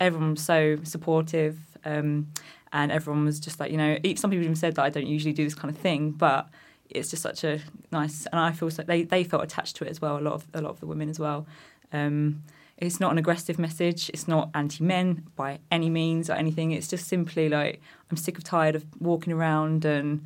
[0.00, 2.32] everyone was so supportive, um,
[2.72, 5.32] and everyone was just like, you know, some people even said that I don't usually
[5.32, 6.48] do this kind of thing, but
[6.90, 9.90] it's just such a nice, and I feel so they they felt attached to it
[9.90, 10.18] as well.
[10.18, 11.46] A lot of a lot of the women as well.
[11.92, 12.42] Um,
[12.78, 14.10] it's not an aggressive message.
[14.12, 16.72] It's not anti-men by any means or anything.
[16.72, 20.24] It's just simply like I'm sick of tired of walking around and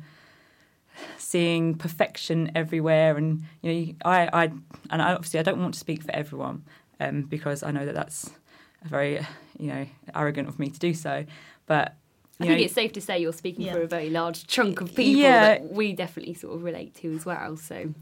[1.17, 3.17] seeing perfection everywhere.
[3.17, 4.43] And you know, I, I
[4.89, 6.63] and I, obviously I don't want to speak for everyone
[6.99, 8.31] um, because I know that that's
[8.83, 9.19] a very
[9.59, 11.25] you know arrogant of me to do so.
[11.67, 11.95] But
[12.39, 13.73] I you think know, it's safe to say you're speaking Yeah.
[13.73, 15.41] for a very large chunk of people Yeah.
[15.41, 17.57] that we definitely sort of relate to as well.
[17.57, 17.93] So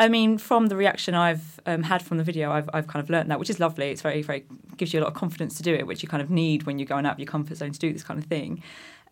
[0.00, 3.10] I mean, from the reaction I've um, had from the video, I've, I've kind of
[3.10, 3.90] learned that, which is lovely.
[3.90, 4.46] It's very, very
[4.78, 6.78] gives you a lot of confidence to do it, which you kind of need when
[6.78, 8.62] you're going out of your comfort zone to do this kind of thing.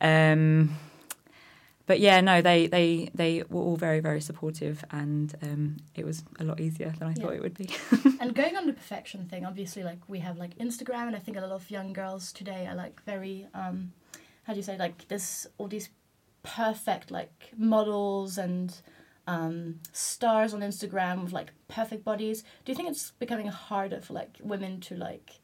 [0.01, 0.74] Um,
[1.85, 6.24] but yeah, no, they, they, they were all very, very supportive, and um, it was
[6.40, 7.22] a lot easier than I Yeah.
[7.22, 7.68] thought it would be.
[8.20, 11.37] and going on the perfection thing, obviously, like we have like Instagram, and I think
[11.37, 13.92] a lot of young girls today are like very, um,
[14.44, 15.90] how do you say, like this all these
[16.42, 18.81] perfect like models and
[19.28, 22.42] um, stars on Instagram with like perfect bodies.
[22.64, 25.40] Do you think it's becoming harder for like women to like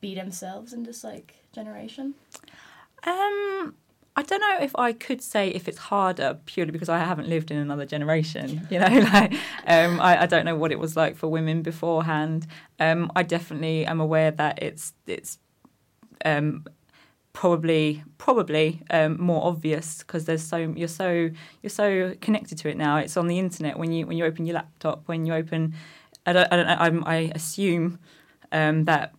[0.00, 2.14] be themselves in this like generation?
[3.06, 3.74] Um,
[4.14, 7.50] I don't know if I could say if it's harder purely because I haven't lived
[7.50, 8.66] in another generation.
[8.70, 9.32] You know, like
[9.66, 12.46] um, I, I don't know what it was like for women beforehand.
[12.78, 15.38] Um, I definitely am aware that it's it's
[16.26, 16.66] um,
[17.34, 21.28] probably probably um, more obvious because there's so you're so
[21.60, 22.96] you're so connected to it now.
[22.96, 25.74] It's on the internet when you when you open your laptop when you open.
[26.24, 27.98] I don't I don't know, I'm, I assume
[28.52, 29.12] um, that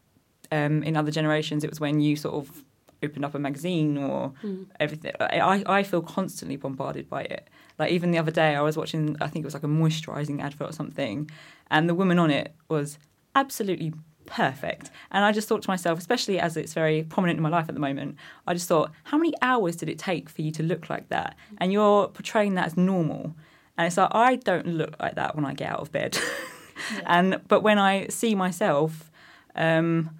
[0.51, 2.63] um, in other generations it was when you sort of
[3.03, 4.33] opened up a magazine or
[4.79, 5.11] everything.
[5.19, 7.47] I, I feel constantly bombarded by it.
[7.77, 9.17] Like even the other day, I was watching.
[9.21, 11.29] I think it was like a moisturising advert or something,
[11.69, 12.97] and the woman on it was
[13.35, 13.93] absolutely
[14.25, 14.91] perfect.
[15.11, 17.75] And I just thought to myself, especially as it's very prominent in my life at
[17.75, 18.17] the moment,
[18.47, 21.35] I just thought, how many hours did it take for you to look like that?
[21.57, 23.35] And you're portraying that as normal.
[23.77, 26.17] And it's like I don't look like that when I get out of bed.
[27.05, 29.11] and but when I see myself,
[29.55, 30.11] um,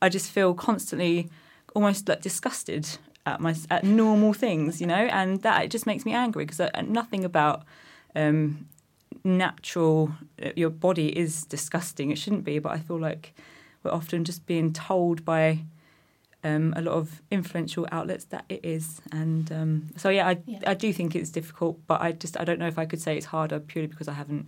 [0.00, 1.28] I just feel constantly
[1.74, 6.04] almost like disgusted at my at normal things, you know, and that it just makes
[6.04, 7.64] me angry because nothing about
[8.14, 8.66] um,
[9.24, 10.12] natural
[10.44, 12.10] uh, your body is disgusting.
[12.10, 13.34] It shouldn't be, but I feel like
[13.82, 15.64] we're often just being told by
[16.44, 20.58] um, a lot of influential outlets that it is, and um, so yeah, I Yeah.
[20.66, 23.16] I do think it's difficult, but I just I don't know if I could say
[23.16, 24.46] it's harder purely because I haven't,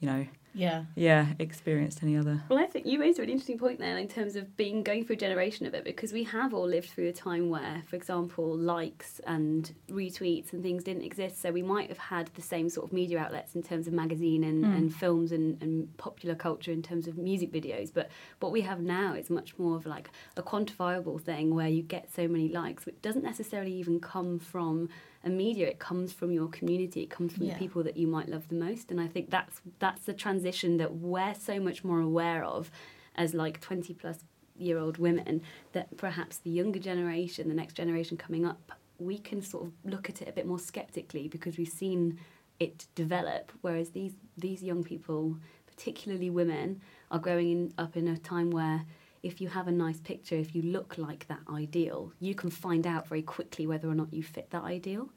[0.00, 0.26] you know,
[0.56, 0.84] Yeah.
[0.94, 2.42] yeah, experienced any other.
[2.48, 5.04] Well, I think you raised a really interesting point there in terms of being going
[5.04, 7.94] through a generation of it because we have all lived through a time where, for
[7.94, 11.42] example, likes and retweets and things didn't exist.
[11.42, 14.44] So we might have had the same sort of media outlets in terms of magazine
[14.44, 14.72] and, hmm.
[14.72, 17.92] and films and, and popular culture in terms of music videos.
[17.92, 21.82] But what we have now is much more of like a quantifiable thing where you
[21.82, 24.88] get so many likes, which doesn't necessarily even come from
[25.30, 25.68] media.
[25.68, 27.02] It comes from your community.
[27.02, 27.52] It comes from Yeah.
[27.54, 28.90] the people that you might love the most.
[28.90, 32.70] And I think that's that's the transition that we're so much more aware of
[33.16, 34.24] as like 20 plus
[34.58, 39.42] year old women that perhaps the younger generation, the next generation coming up, we can
[39.42, 42.18] sort of look at it a bit more skeptically because we've seen
[42.58, 43.52] it develop.
[43.60, 48.84] Whereas these these young people, particularly women, are growing in, up in a time where
[49.22, 52.86] if you have a nice picture, if you look like that ideal, you can find
[52.86, 55.10] out very quickly whether or not you fit that ideal.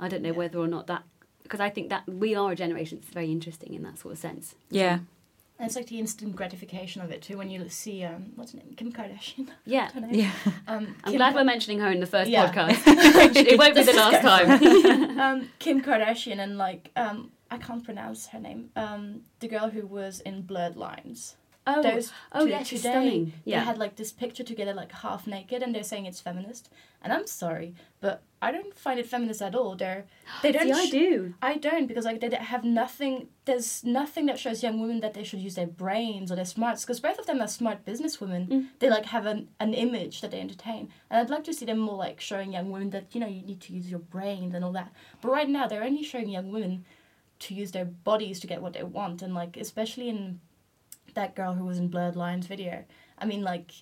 [0.00, 0.36] I don't know Yeah.
[0.36, 1.02] whether or not that
[1.42, 4.18] because I think that we are a generation that's very interesting in that sort of
[4.18, 4.54] sense.
[4.70, 5.00] Yeah,
[5.58, 8.58] And it's like the instant gratification of it too when you see um what's her
[8.58, 9.48] name Kim Kardashian.
[9.66, 9.90] Yeah.
[9.92, 10.14] Her name?
[10.14, 10.32] yeah.
[10.66, 12.50] Um, I'm Kim glad Ka- we're mentioning her in the first Yeah.
[12.50, 12.82] podcast.
[13.36, 15.18] it won't be the last time.
[15.24, 18.70] um, Kim Kardashian and like um I can't pronounce her name.
[18.74, 21.36] Um, the girl who was in Blurred Lines.
[21.66, 23.24] Oh, Those oh to- yeah, she's today, stunning.
[23.46, 23.64] They Yeah.
[23.64, 26.68] had like this picture together, like half naked, and they're saying it's feminist.
[27.00, 29.74] And I'm sorry, but I don't find it feminist at all.
[29.74, 30.04] They're
[30.42, 30.66] they don't.
[30.74, 31.34] See, I do.
[31.40, 33.28] I don't because like they d- have nothing.
[33.46, 36.82] There's nothing that shows young women that they should use their brains or their smarts
[36.84, 38.48] because both of them are smart businesswomen.
[38.48, 38.66] Mm.
[38.80, 41.78] They like have an, an image that they entertain, and I'd like to see them
[41.78, 44.62] more like showing young women that you know you need to use your brains and
[44.64, 44.92] all that.
[45.22, 46.84] But right now they're only showing young women
[47.38, 50.40] to use their bodies to get what they want, and like especially in
[51.14, 52.84] that girl who was in Blurred Lines video.
[53.18, 53.72] I mean like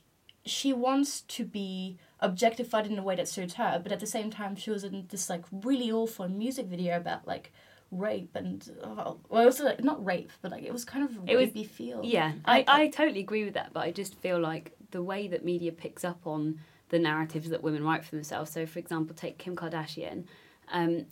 [0.44, 4.28] she wants to be objectified in a way that suits her, but at the same
[4.30, 7.52] time, she was in this like really awful music video about like
[7.92, 11.16] rape and uh, well, it was like not rape, but like it was kind of
[11.28, 12.00] a It was- rapey feel.
[12.02, 15.44] Yeah, I, I totally agree with that, but I just feel like the way that
[15.44, 16.58] media picks up on
[16.88, 18.50] the narratives that women write for themselves.
[18.50, 20.24] So, for example, take Kim Kardashian.
[20.72, 21.06] Um,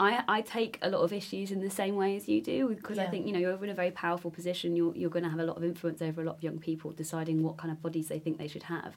[0.00, 2.98] I, I take a lot of issues in the same way as you do because
[2.98, 4.76] I think you know you're in a very powerful position.
[4.76, 6.90] You're you're going to have a lot of influence over a lot of young people
[6.92, 8.96] deciding what kind of bodies they think they should have.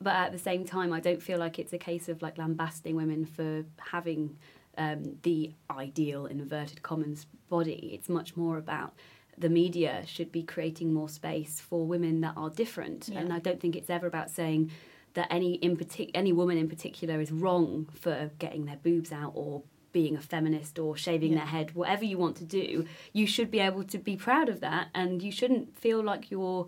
[0.00, 2.96] But at the same time, I don't feel like it's a case of like lambasting
[2.96, 4.36] women for having
[4.78, 7.90] um, the ideal inverted commons body.
[7.94, 8.94] It's much more about
[9.38, 13.20] the media should be creating more space for women that are different, Yeah.
[13.20, 14.70] and I don't think it's ever about saying
[15.14, 19.32] that any in partic- any woman in particular is wrong for getting their boobs out
[19.34, 19.62] or
[19.92, 21.38] being a feminist or shaving Yeah.
[21.38, 24.60] their head whatever you want to do you should be able to be proud of
[24.60, 26.66] that and you shouldn't feel like you're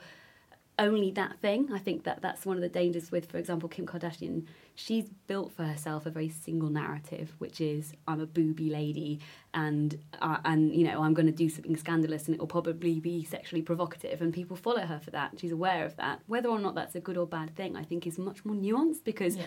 [0.76, 3.86] only that thing i think that that's one of the dangers with for example kim
[3.86, 4.44] kardashian
[4.74, 9.20] she's built for herself a very single narrative which is i'm a booby lady
[9.54, 12.98] and uh, and you know i'm going to do something scandalous and it will probably
[12.98, 16.58] be sexually provocative and people follow her for that she's aware of that whether or
[16.58, 19.46] not that's a good or bad thing i think is much more nuanced because Yeah.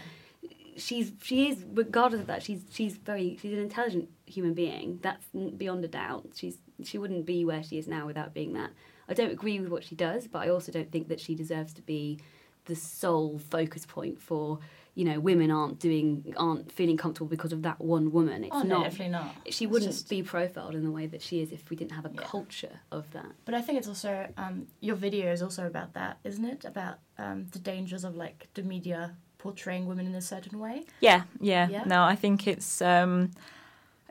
[0.77, 5.25] She's she is regardless of that she's she's very she's an intelligent human being that's
[5.57, 8.69] beyond a doubt she's she wouldn't be where she is now without being that
[9.09, 11.73] i don't agree with what she does but i also don't think that she deserves
[11.73, 12.19] to be
[12.65, 14.59] the sole focus point for
[14.93, 18.61] you know women aren't doing aren't feeling comfortable because of that one woman it's Oh
[18.63, 19.31] no, not definitely not.
[19.49, 22.05] she wouldn't just- be profiled in the way that she is if we didn't have
[22.05, 22.21] a Yeah.
[22.23, 26.17] culture of that But I think it's also um, your video is also about that,
[26.23, 26.65] isn't it?
[26.65, 30.85] About um, the dangers of like the media portraying women in a certain way.
[30.99, 31.67] Yeah, yeah.
[31.69, 31.83] Yeah?
[31.85, 33.31] No, I think it's um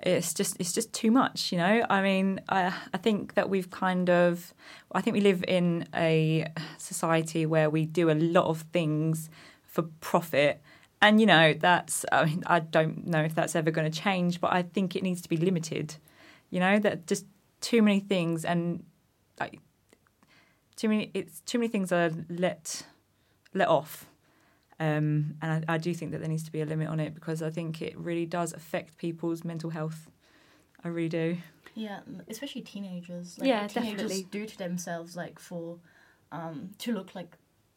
[0.03, 1.87] it's just it's just too much, you know.
[1.89, 4.55] I mean, I I think that we've kind of
[4.93, 6.47] I think we live in a
[6.79, 9.31] society where we do a lot of things
[9.63, 10.61] for profit.
[11.03, 14.41] And you know, that's I mean, I don't know if that's ever going to change,
[14.41, 15.97] but I think it needs to be limited.
[16.51, 17.27] You know, that just
[17.61, 18.85] too many things and
[19.41, 19.59] like
[20.77, 22.85] too many it's too many things are let
[23.55, 24.07] let off
[24.79, 27.15] um, and I, I do think that there needs to be a limit on it
[27.15, 30.11] because I think it really does affect people's mental health.
[30.85, 31.39] I really do.
[31.75, 33.39] Yeah, especially teenagers.
[33.39, 34.29] Like, Yeah, teenagers definitely.
[34.31, 35.79] do to themselves like for
[36.33, 37.37] um to look like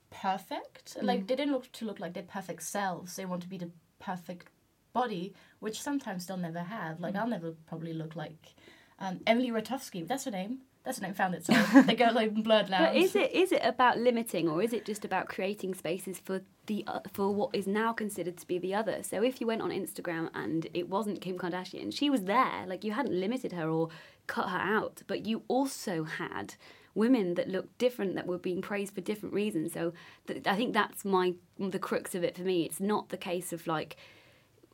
[0.09, 0.97] perfect.
[1.01, 3.15] Like they didn't look to look like their perfect selves.
[3.15, 4.47] They want to be the perfect
[4.93, 6.99] body, which sometimes they'll never have.
[6.99, 8.55] Like I'll never probably look like
[8.99, 10.07] um, Emily Ratovsky.
[10.07, 10.59] That's her name.
[10.83, 11.13] That's her name.
[11.13, 11.45] Found it.
[11.45, 12.87] So the girl like Blurred Lines.
[12.87, 16.41] But is it is it about limiting, or is it just about creating spaces for
[16.67, 19.03] the uh, for what is now considered to be the other?
[19.03, 22.65] So if you went on Instagram and it wasn't Kim Kardashian, she was there.
[22.65, 23.89] Like you hadn't limited her or
[24.27, 26.55] cut her out, but you also had
[26.95, 29.73] women that looked different that were being praised for different reasons.
[29.73, 29.93] So
[30.27, 32.63] th- I think that's my the crux of it for me.
[32.63, 33.97] It's not the case of like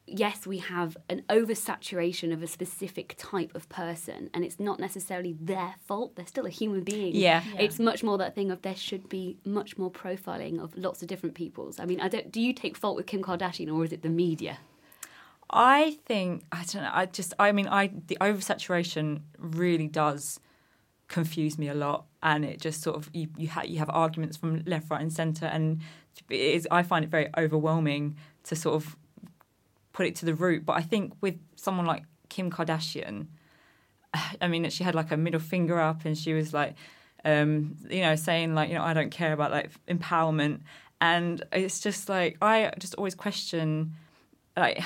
[0.08, 5.36] yes, we have an oversaturation of a specific type of person, and it's not necessarily
[5.40, 6.16] their fault.
[6.16, 7.16] They're still a human being.
[7.16, 7.44] Yeah.
[7.54, 7.62] Yeah.
[7.62, 11.08] It's much more that thing of there should be much more profiling of lots of
[11.08, 11.80] different peoples.
[11.80, 12.32] I mean, I don't.
[12.32, 14.60] Do you take fault with Kim Kardashian, or is it the media?
[15.50, 16.92] I think I don't know.
[16.92, 20.40] I just I mean I the oversaturation really does
[21.08, 24.38] confuse me a lot, and it just sort of you you, ha- you have arguments
[24.38, 25.82] from left, right, and centre, and
[26.30, 28.98] it is I find it very overwhelming to sort of
[29.96, 30.66] put it to the root.
[30.66, 33.28] But I think with someone like Kim Kardashian,
[34.42, 36.76] I mean she had like a middle finger up, and she was like,
[37.24, 40.60] um, you know, saying like you know I don't care about like empowerment,
[41.02, 43.94] and it's just like I just always question
[44.56, 44.82] like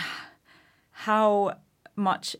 [0.92, 1.56] how
[1.96, 2.36] much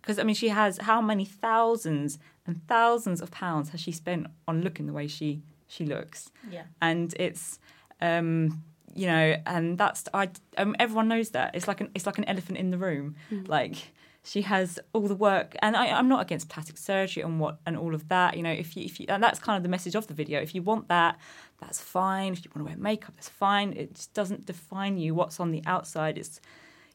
[0.00, 4.26] because I mean she has how many thousands and thousands of pounds has she spent
[4.48, 6.62] on looking the way she she looks yeah.
[6.80, 7.58] and it's
[8.00, 8.62] um
[8.96, 11.54] you know and that's I um, everyone knows that.
[11.54, 13.16] It's like an it's like an elephant in the room.
[13.46, 13.92] Like
[14.22, 17.76] she has all the work and I, I'm not against plastic surgery and what and
[17.76, 19.94] all of that you know if you if you and that's kind of the message
[19.94, 20.40] of the video.
[20.40, 21.18] If you want that
[21.60, 22.32] that's fine.
[22.32, 23.72] If you want to wear makeup that's fine.
[23.72, 26.18] It just doesn't define you what's on the outside.
[26.18, 26.40] It's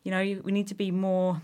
[0.04, 1.42] you know we need to be more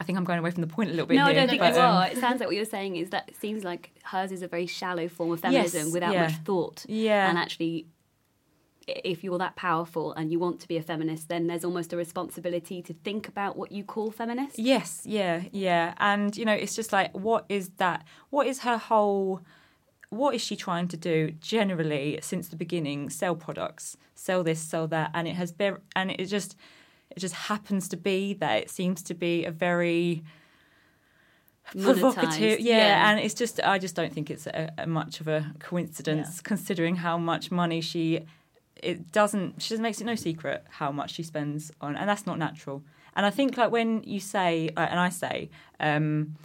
[0.00, 1.60] I think I'm going away from the point a little bit no, I don't think
[1.60, 2.08] but, you um, are.
[2.08, 4.66] It sounds like what you're saying is that it seems like hers is a very
[4.66, 6.22] shallow form of feminism Yes, without yeah.
[6.22, 6.84] much thought.
[6.88, 7.28] yeah.
[7.28, 7.86] And actually,
[8.88, 11.96] if you're that powerful and you want to be a feminist, then there's almost a
[11.96, 14.58] responsibility to think about what you call feminist.
[14.58, 15.94] Yes, yeah, yeah.
[15.98, 18.04] And, you know, it's just like, what is that?
[18.30, 19.42] What is her whole.
[20.10, 23.10] What is she trying to do generally since the beginning?
[23.10, 25.10] Sell products, sell this, sell that.
[25.12, 25.76] And it has been.
[25.94, 26.56] And it just.
[27.10, 30.22] It just happens to be that it seems to be a very
[31.72, 33.10] provocative yeah, yeah.
[33.10, 36.40] and it's just i just don't think it's a, a much of a coincidence Yeah.
[36.42, 38.26] considering how much money she
[38.82, 42.26] it doesn't she doesn't makes it no secret how much she spends on and that's
[42.26, 42.82] not natural.
[43.16, 45.50] And i think like when you say uh, and i say
[45.80, 46.36] um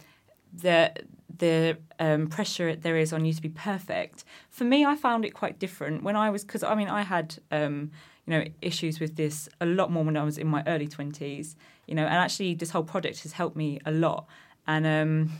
[0.52, 0.92] the
[1.38, 5.34] the um, pressure there is on you to be perfect for me i found it
[5.34, 6.02] quite different.
[6.02, 7.90] When i was because i mean i had um
[8.26, 11.56] you know issues with this a lot more when i was in my early 20s
[11.86, 14.26] you know and actually this whole project has helped me a lot.
[14.66, 15.30] And um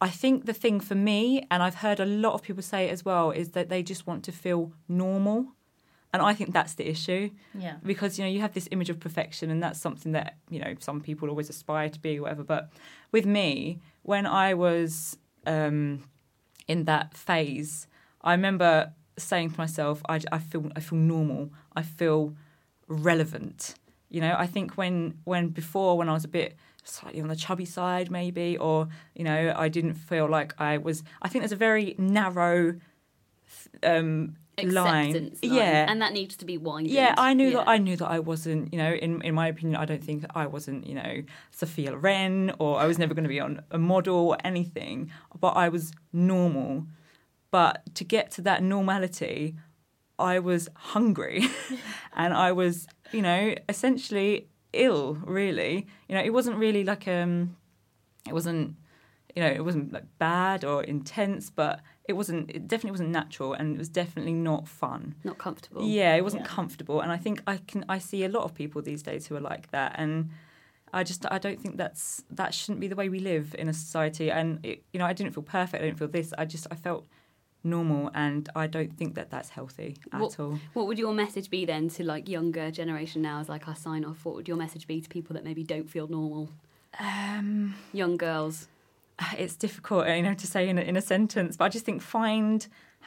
[0.00, 2.90] I think the thing for me, and I've heard a lot of people say it
[2.90, 5.46] as well, is that they just want to feel normal.
[6.12, 7.76] And I think that's the issue Yeah.
[7.84, 10.74] because, you know, you have this image of perfection, and that's something that, you know,
[10.80, 12.44] some people always aspire to be or whatever.
[12.44, 12.70] But
[13.12, 15.16] with me, when I was
[15.46, 16.04] um,
[16.68, 17.86] in that phase,
[18.22, 21.50] I remember saying to myself, I, I feel I feel normal.
[21.74, 22.34] I feel
[22.88, 23.74] relevant.
[24.10, 26.56] You know, I think when when before when I was a bit
[26.88, 31.02] slightly on the chubby side maybe or you know I didn't feel like I was
[31.22, 32.76] I think there's a very narrow
[33.82, 35.32] um line line.
[35.42, 36.90] yeah And that needs to be widened.
[36.90, 37.58] yeah, I knew Yeah.
[37.58, 40.24] that I knew that I wasn't, you know, in in my opinion, I don't think
[40.34, 43.78] I wasn't, you know, Sophia Loren or I was never going to be on a
[43.78, 46.86] model or anything, but I was normal.
[47.50, 49.56] But to get to that normality,
[50.18, 51.46] I was hungry
[52.14, 55.86] and I was, you know, essentially ill, really.
[56.08, 57.56] You know, it wasn't really like um
[58.28, 58.76] it wasn't
[59.34, 63.52] you know, it wasn't like bad or intense, but it wasn't it definitely wasn't natural
[63.52, 65.14] and it was definitely not fun.
[65.24, 65.82] Not comfortable.
[65.86, 66.48] Yeah, it wasn't Yeah.
[66.48, 69.36] comfortable, and I think I can I see a lot of people these days who
[69.36, 70.30] are like that, and
[70.92, 73.74] I just I don't think that's that shouldn't be the way we live in a
[73.74, 74.30] society.
[74.30, 75.82] And it, you know, I didn't feel perfect.
[75.82, 76.32] I didn't feel this.
[76.38, 77.06] I just I felt
[77.66, 80.58] normal, and I don't think that that's healthy at What- all.
[80.72, 84.04] What would your message be then to like younger generation now as like our sign
[84.04, 84.24] off?
[84.24, 86.50] What would your message be to people that maybe don't feel normal?
[86.98, 88.68] Um, Young girls.
[89.38, 92.02] it's difficult, you know, to say in a, in a sentence, but I just think
[92.02, 92.66] find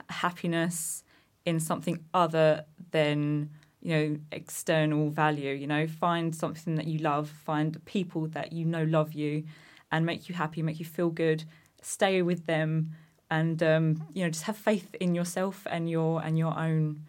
[0.09, 1.03] happiness
[1.45, 3.49] in something other than
[3.81, 5.53] you know external value.
[5.53, 9.43] You know, find something that you love, find people that you know love you,
[9.91, 11.43] and make you happy, make you feel good.
[11.81, 12.91] Stay with them,
[13.31, 17.05] and um, you know, just have faith in yourself and your and your own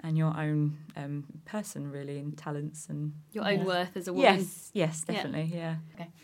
[0.00, 3.64] and your own um, person, really, and talents and Your own Yeah.
[3.64, 4.36] worth as a woman.
[4.38, 5.14] yes, yes, Yeah.
[5.14, 5.76] definitely, yeah.
[5.94, 6.10] Okay.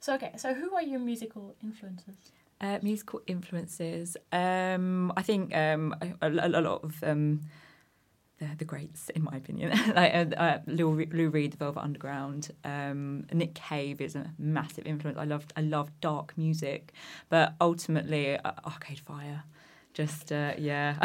[0.00, 2.32] So okay, so who are your musical influences?
[2.60, 4.16] Uh, musical influences.
[4.32, 7.40] Um, I think um, a, a, a lot of um,
[8.44, 12.50] the, the greats, in my opinion, like uh, uh, Lou, Lou Reed, The Velvet Underground.
[12.64, 15.18] Um, Nick Cave is a massive influence.
[15.18, 16.92] I love I love dark music,
[17.28, 19.44] but ultimately uh, Arcade Fire.
[19.92, 20.96] Just uh, yeah,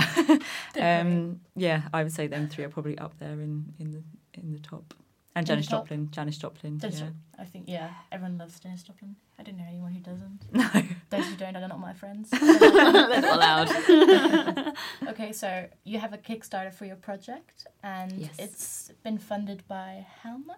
[0.81, 1.83] um, yeah.
[1.93, 4.01] I would say them three are probably up there in, in the
[4.33, 4.93] in the top.
[5.35, 5.67] And Janis?
[5.67, 6.09] Joplin.
[6.11, 6.79] Janis Joplin.
[6.79, 7.05] Janis yeah.
[7.05, 7.21] Joplin.
[7.37, 9.15] I think yeah, everyone loves Janis Joplin.
[9.37, 10.41] I don't know anyone who doesn't.
[10.51, 10.67] No.
[11.09, 12.29] Those who don't are not my friends.
[12.31, 14.75] That's not allowed.
[15.07, 18.35] okay, so you have a Kickstarter for your project, and Yes.
[18.37, 20.57] it's been funded by how much?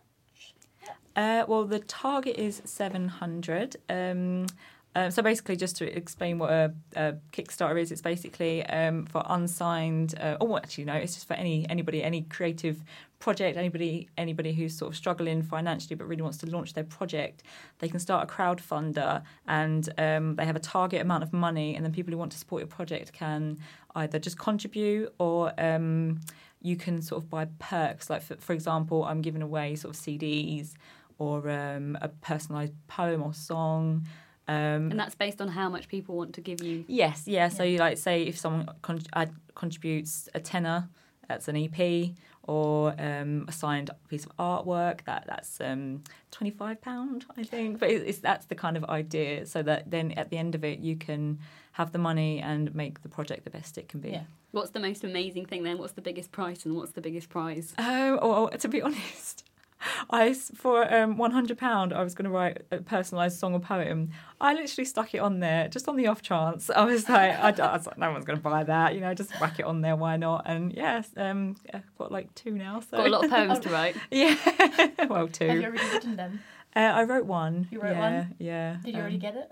[1.15, 3.75] Uh, well, the target is 700.
[3.89, 4.47] Um,
[4.95, 9.23] uh, so basically, just to explain what a, a Kickstarter is, it's basically um, for
[9.27, 10.15] unsigned.
[10.19, 12.83] Uh, oh, actually, no, it's just for any anybody, any creative
[13.21, 17.43] project, anybody, anybody who's sort of struggling financially but really wants to launch their project.
[17.79, 21.85] They can start a crowdfunder, and um, they have a target amount of money, and
[21.85, 23.57] then people who want to support your project can
[23.95, 25.53] either just contribute or.
[25.57, 26.19] Um,
[26.63, 29.99] you can sort of buy perks, like for, for example, I'm giving away sort of
[29.99, 30.73] CDs
[31.17, 34.05] or um, a personalised poem or song.
[34.47, 36.83] Um, and that's based on how much people want to give you.
[36.87, 37.49] yes, yeah.
[37.49, 40.89] So you like say if someone con- ad- contributes a tenner,
[41.27, 42.11] that's an EP,
[42.43, 47.79] or um, a signed piece of artwork, that that's um, twenty five pound, I think.
[47.79, 50.63] But it, it's that's the kind of idea, so that then at the end of
[50.63, 51.39] it, you can
[51.73, 54.11] have the money and make the project the best it can be.
[54.11, 54.23] Yeah.
[54.51, 55.77] What's the most amazing thing then?
[55.77, 57.73] What's the biggest price and what's the biggest prize?
[57.77, 59.45] Um, well, to be honest,
[60.09, 63.53] I s- for um, one hundred pound, I was going to write a personalised song
[63.53, 64.11] or poem.
[64.39, 66.69] I literally stuck it on there just on the off chance.
[66.69, 69.13] I was like, I, I was like, no one's going to buy that, you know,
[69.13, 69.95] just whack it on there.
[69.95, 70.43] Why not?
[70.45, 72.79] And yes, um, I've got like two now.
[72.81, 73.95] So Got a lot of poems to write.
[74.11, 74.35] yeah,
[75.09, 75.47] well, two.
[75.47, 76.39] Have you already written them?
[76.75, 77.67] Uh, I wrote one.
[77.71, 78.35] You wrote yeah, one?
[78.39, 78.77] Yeah.
[78.83, 79.51] Did you already um, get it?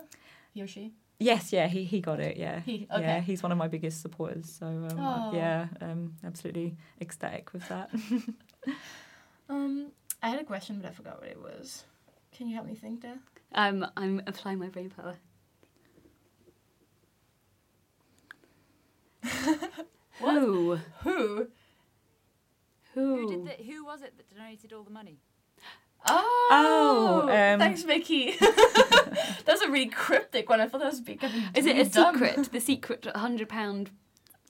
[0.54, 0.92] He or she?
[1.22, 2.38] Yes, yeah, he he got it.
[2.38, 3.20] Yeah, He- yeah, okay.
[3.26, 4.48] he's one of my biggest supporters.
[4.58, 5.32] So um, Oh.
[5.34, 7.90] yeah, um, absolutely ecstatic with that.
[9.48, 9.88] Um,
[10.22, 11.84] I had a question, but I forgot what it was.
[12.32, 13.18] Can you help me think there?
[13.54, 15.16] Um, I'm applying my brain power.
[20.20, 20.78] Who?
[21.02, 21.46] Who?
[22.94, 23.16] Who?
[23.16, 25.18] Who did the, Who was it that donated all the money?
[26.06, 28.34] Oh, Oh, um, thanks, Vikki.
[29.44, 30.60] That's a really cryptic one.
[30.60, 31.42] I thought that was becoming.
[31.54, 32.14] Is it a dumb.
[32.14, 32.48] secret?
[32.52, 33.90] The secret hundred pound.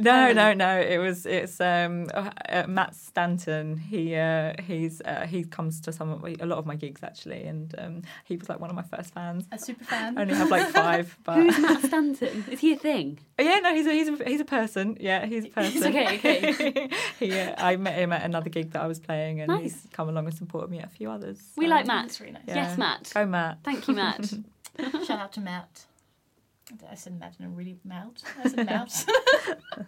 [0.00, 0.80] No, Um, no, no.
[0.80, 3.76] It was it's um uh, uh, Matt Stanton.
[3.76, 7.02] He uh, he's uh, he comes to some of my, a lot of my gigs
[7.02, 9.46] actually, and um, he was like one of my first fans.
[9.52, 10.16] A super fan.
[10.16, 12.44] I only have like five, but Who's Matt Stanton?
[12.50, 13.18] Is he a thing?
[13.38, 14.96] yeah, no, he's a he's a he's a person.
[15.00, 15.72] Yeah, he's a person.
[15.72, 16.90] He's okay, okay.
[17.18, 19.62] he, uh, I met him at another gig that I was playing, and Nice.
[19.62, 21.38] he's come along and supported me at a few others.
[21.56, 22.18] We so- like Matt.
[22.20, 22.42] Really nice.
[22.46, 22.54] Yeah.
[22.56, 23.10] Yes, Matt.
[23.14, 23.58] Go Matt.
[23.64, 24.24] Thank you, Matt.
[25.06, 25.84] Shout out to Matt.
[26.90, 28.22] I said Matt and a really Matt.
[28.42, 29.06] I said Matt.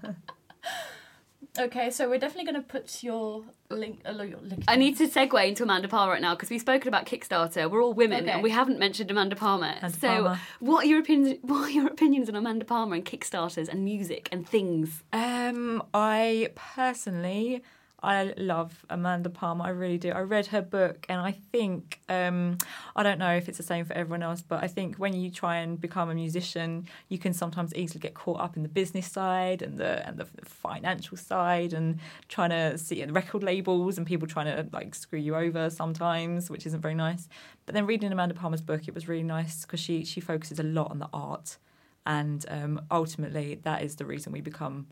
[1.58, 4.00] okay, so we're definitely going to put your link.
[4.06, 6.88] Uh, your link I need to segue into Amanda Palmer right now because we've spoken
[6.88, 7.70] about Kickstarter.
[7.70, 8.32] We're all women, Okay.
[8.32, 9.74] and we haven't mentioned Amanda Palmer.
[9.78, 10.40] Amanda so, Palmer.
[10.60, 11.38] what are your opinions?
[11.42, 15.02] What are your opinions on Amanda Palmer and Kickstarters and music and things?
[15.12, 17.62] Um, I personally,
[18.04, 19.64] I love Amanda Palmer.
[19.64, 20.10] I really do.
[20.10, 22.58] I read her book, and I think um,
[22.96, 25.30] I don't know if it's the same for everyone else, but I think when you
[25.30, 29.06] try and become a musician, you can sometimes easily get caught up in the business
[29.06, 34.26] side and the and the financial side, and trying to see record labels and people
[34.26, 37.28] trying to like screw you over sometimes, which isn't very nice.
[37.66, 40.64] But then reading Amanda Palmer's book, it was really nice because she she focuses a
[40.64, 41.56] lot on the art,
[42.04, 44.88] and um, ultimately that is the reason we become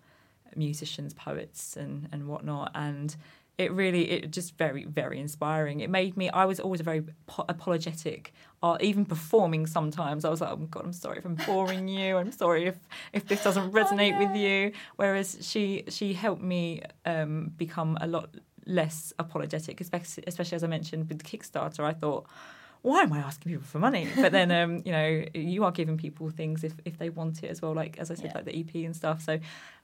[0.56, 2.70] musicians, poets, and and whatnot.
[2.74, 3.14] And
[3.58, 5.80] it really, it just very, very inspiring.
[5.80, 6.30] It made me.
[6.30, 8.32] I was always a very po- apologetic,
[8.62, 9.66] uh, even performing.
[9.66, 12.16] Sometimes I was like, "Oh God, I'm sorry if I'm boring you.
[12.16, 12.76] I'm sorry if
[13.12, 18.30] if this doesn't resonate with you." Whereas she she helped me um, become a lot
[18.66, 21.84] less apologetic, especially especially as I mentioned with Kickstarter.
[21.84, 22.26] I thought.
[22.82, 24.08] why am I asking people for money?
[24.16, 27.50] But then, um, you know, you are giving people things if, if they want it
[27.50, 27.74] as well.
[27.74, 28.36] Like as I said, Yeah.
[28.38, 29.20] like the EP and stuff.
[29.20, 29.38] So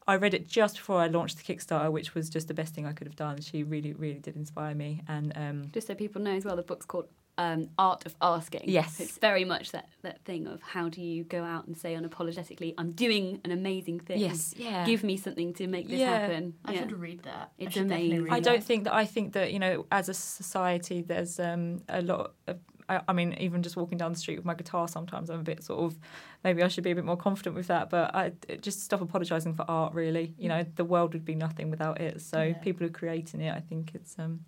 [0.08, 2.86] I read it just before I launched the Kickstarter, which was just the best thing
[2.86, 3.40] I could have done.
[3.40, 5.02] She really, really did inspire me.
[5.08, 8.62] And um, Just so people know as well, the book's called um, Art of Asking.
[8.64, 9.00] Yes.
[9.00, 12.72] It's very much that, that thing of how do you go out and say unapologetically,
[12.78, 14.20] I'm doing an amazing thing.
[14.20, 16.18] Yes, yeah, Give me something to make this Yeah.
[16.18, 16.54] happen.
[16.64, 16.78] I yeah.
[16.80, 17.50] should read that.
[17.60, 18.32] I It's should definitely amazing.
[18.32, 22.00] I don't think that I think that you know as a society there's um, a
[22.00, 25.30] lot of I, I mean even just walking down the street with my guitar sometimes
[25.30, 25.98] I'm a bit sort of
[26.44, 29.54] maybe I should be a bit more confident with that but I just stop apologizing
[29.54, 32.52] for art really you know the world would be nothing without it so Yeah.
[32.54, 34.44] people who are creating it I think it's um,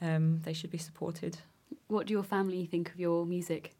[0.00, 1.38] um, they should be supported
[1.88, 3.74] What do your family think of your music?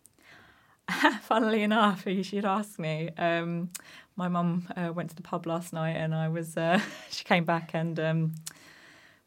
[1.22, 3.68] funnily enough you should ask me um,
[4.16, 7.44] my mum uh, went to the pub last night and I was uh, she came
[7.44, 8.34] back and um,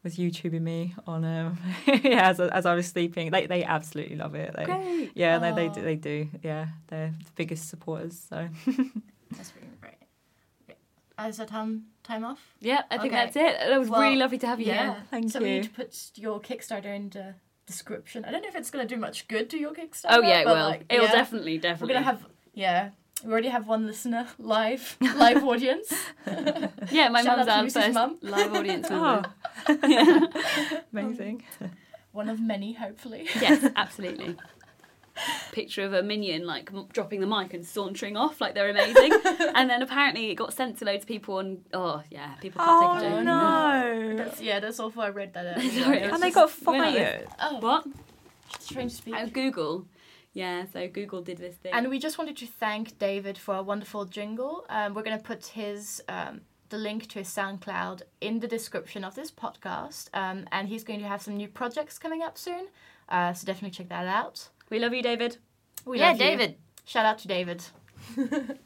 [0.04, 3.30] was YouTubing me on um, yeah as, I- as I was sleeping.
[3.30, 4.54] They they absolutely love it.
[4.56, 5.12] They, Great.
[5.14, 5.82] Yeah, they, they do.
[5.82, 6.28] They do.
[6.42, 8.18] Yeah, they're the biggest supporters.
[8.28, 9.94] So That's really great.
[10.68, 11.28] Okay.
[11.28, 12.40] Is that time time off?
[12.60, 13.24] Yeah, I think Okay.
[13.24, 13.56] that's it.
[13.68, 14.94] That was Well, really lovely to have you Yeah.
[14.94, 15.02] here.
[15.10, 15.54] Thank so we you.
[15.56, 17.34] need to put your Kickstarter in the
[17.66, 18.24] description.
[18.24, 20.06] I don't know if it's gonna do much good to your Kickstarter.
[20.10, 20.54] Oh yeah, it will.
[20.54, 21.12] like, It'll yeah.
[21.12, 22.90] definitely, We're gonna have yeah.
[23.24, 25.92] We already have one listener live live audience.
[26.90, 28.18] yeah, my mum's out our first mum.
[28.22, 29.22] live audience oh.
[29.68, 30.28] member.
[30.32, 30.80] Oh.
[30.92, 31.42] amazing.
[31.60, 31.70] Um,
[32.12, 33.28] one of many, hopefully.
[33.40, 34.36] yes, absolutely.
[35.52, 39.12] Picture of a minion like m- dropping the mic and sauntering off like they're amazing,
[39.54, 43.00] and then apparently it got sent to loads of people and oh yeah, people can't
[43.00, 43.24] take a Oh joke.
[43.24, 44.16] no!
[44.16, 44.58] That's yeah.
[44.60, 45.02] That's awful.
[45.02, 45.60] I read that.
[45.60, 47.28] Sorry, And they just- got we're not- fired.
[47.40, 47.86] oh What?
[48.58, 49.14] strange speak.
[49.16, 49.86] Oh, Google.
[50.34, 51.72] Yeah, so Google did this thing.
[51.74, 54.64] And we just wanted to thank David for a wonderful jingle.
[54.70, 59.04] Um, we're going to put his um, the link to his SoundCloud in the description
[59.04, 62.68] of this podcast, um, and he's going to have some new projects coming up soon.
[63.08, 64.48] Uh, so definitely check that out.
[64.70, 65.36] we love you, David.
[65.84, 66.24] We yeah, love you.
[66.24, 66.56] David.
[66.84, 67.62] Shout out to David.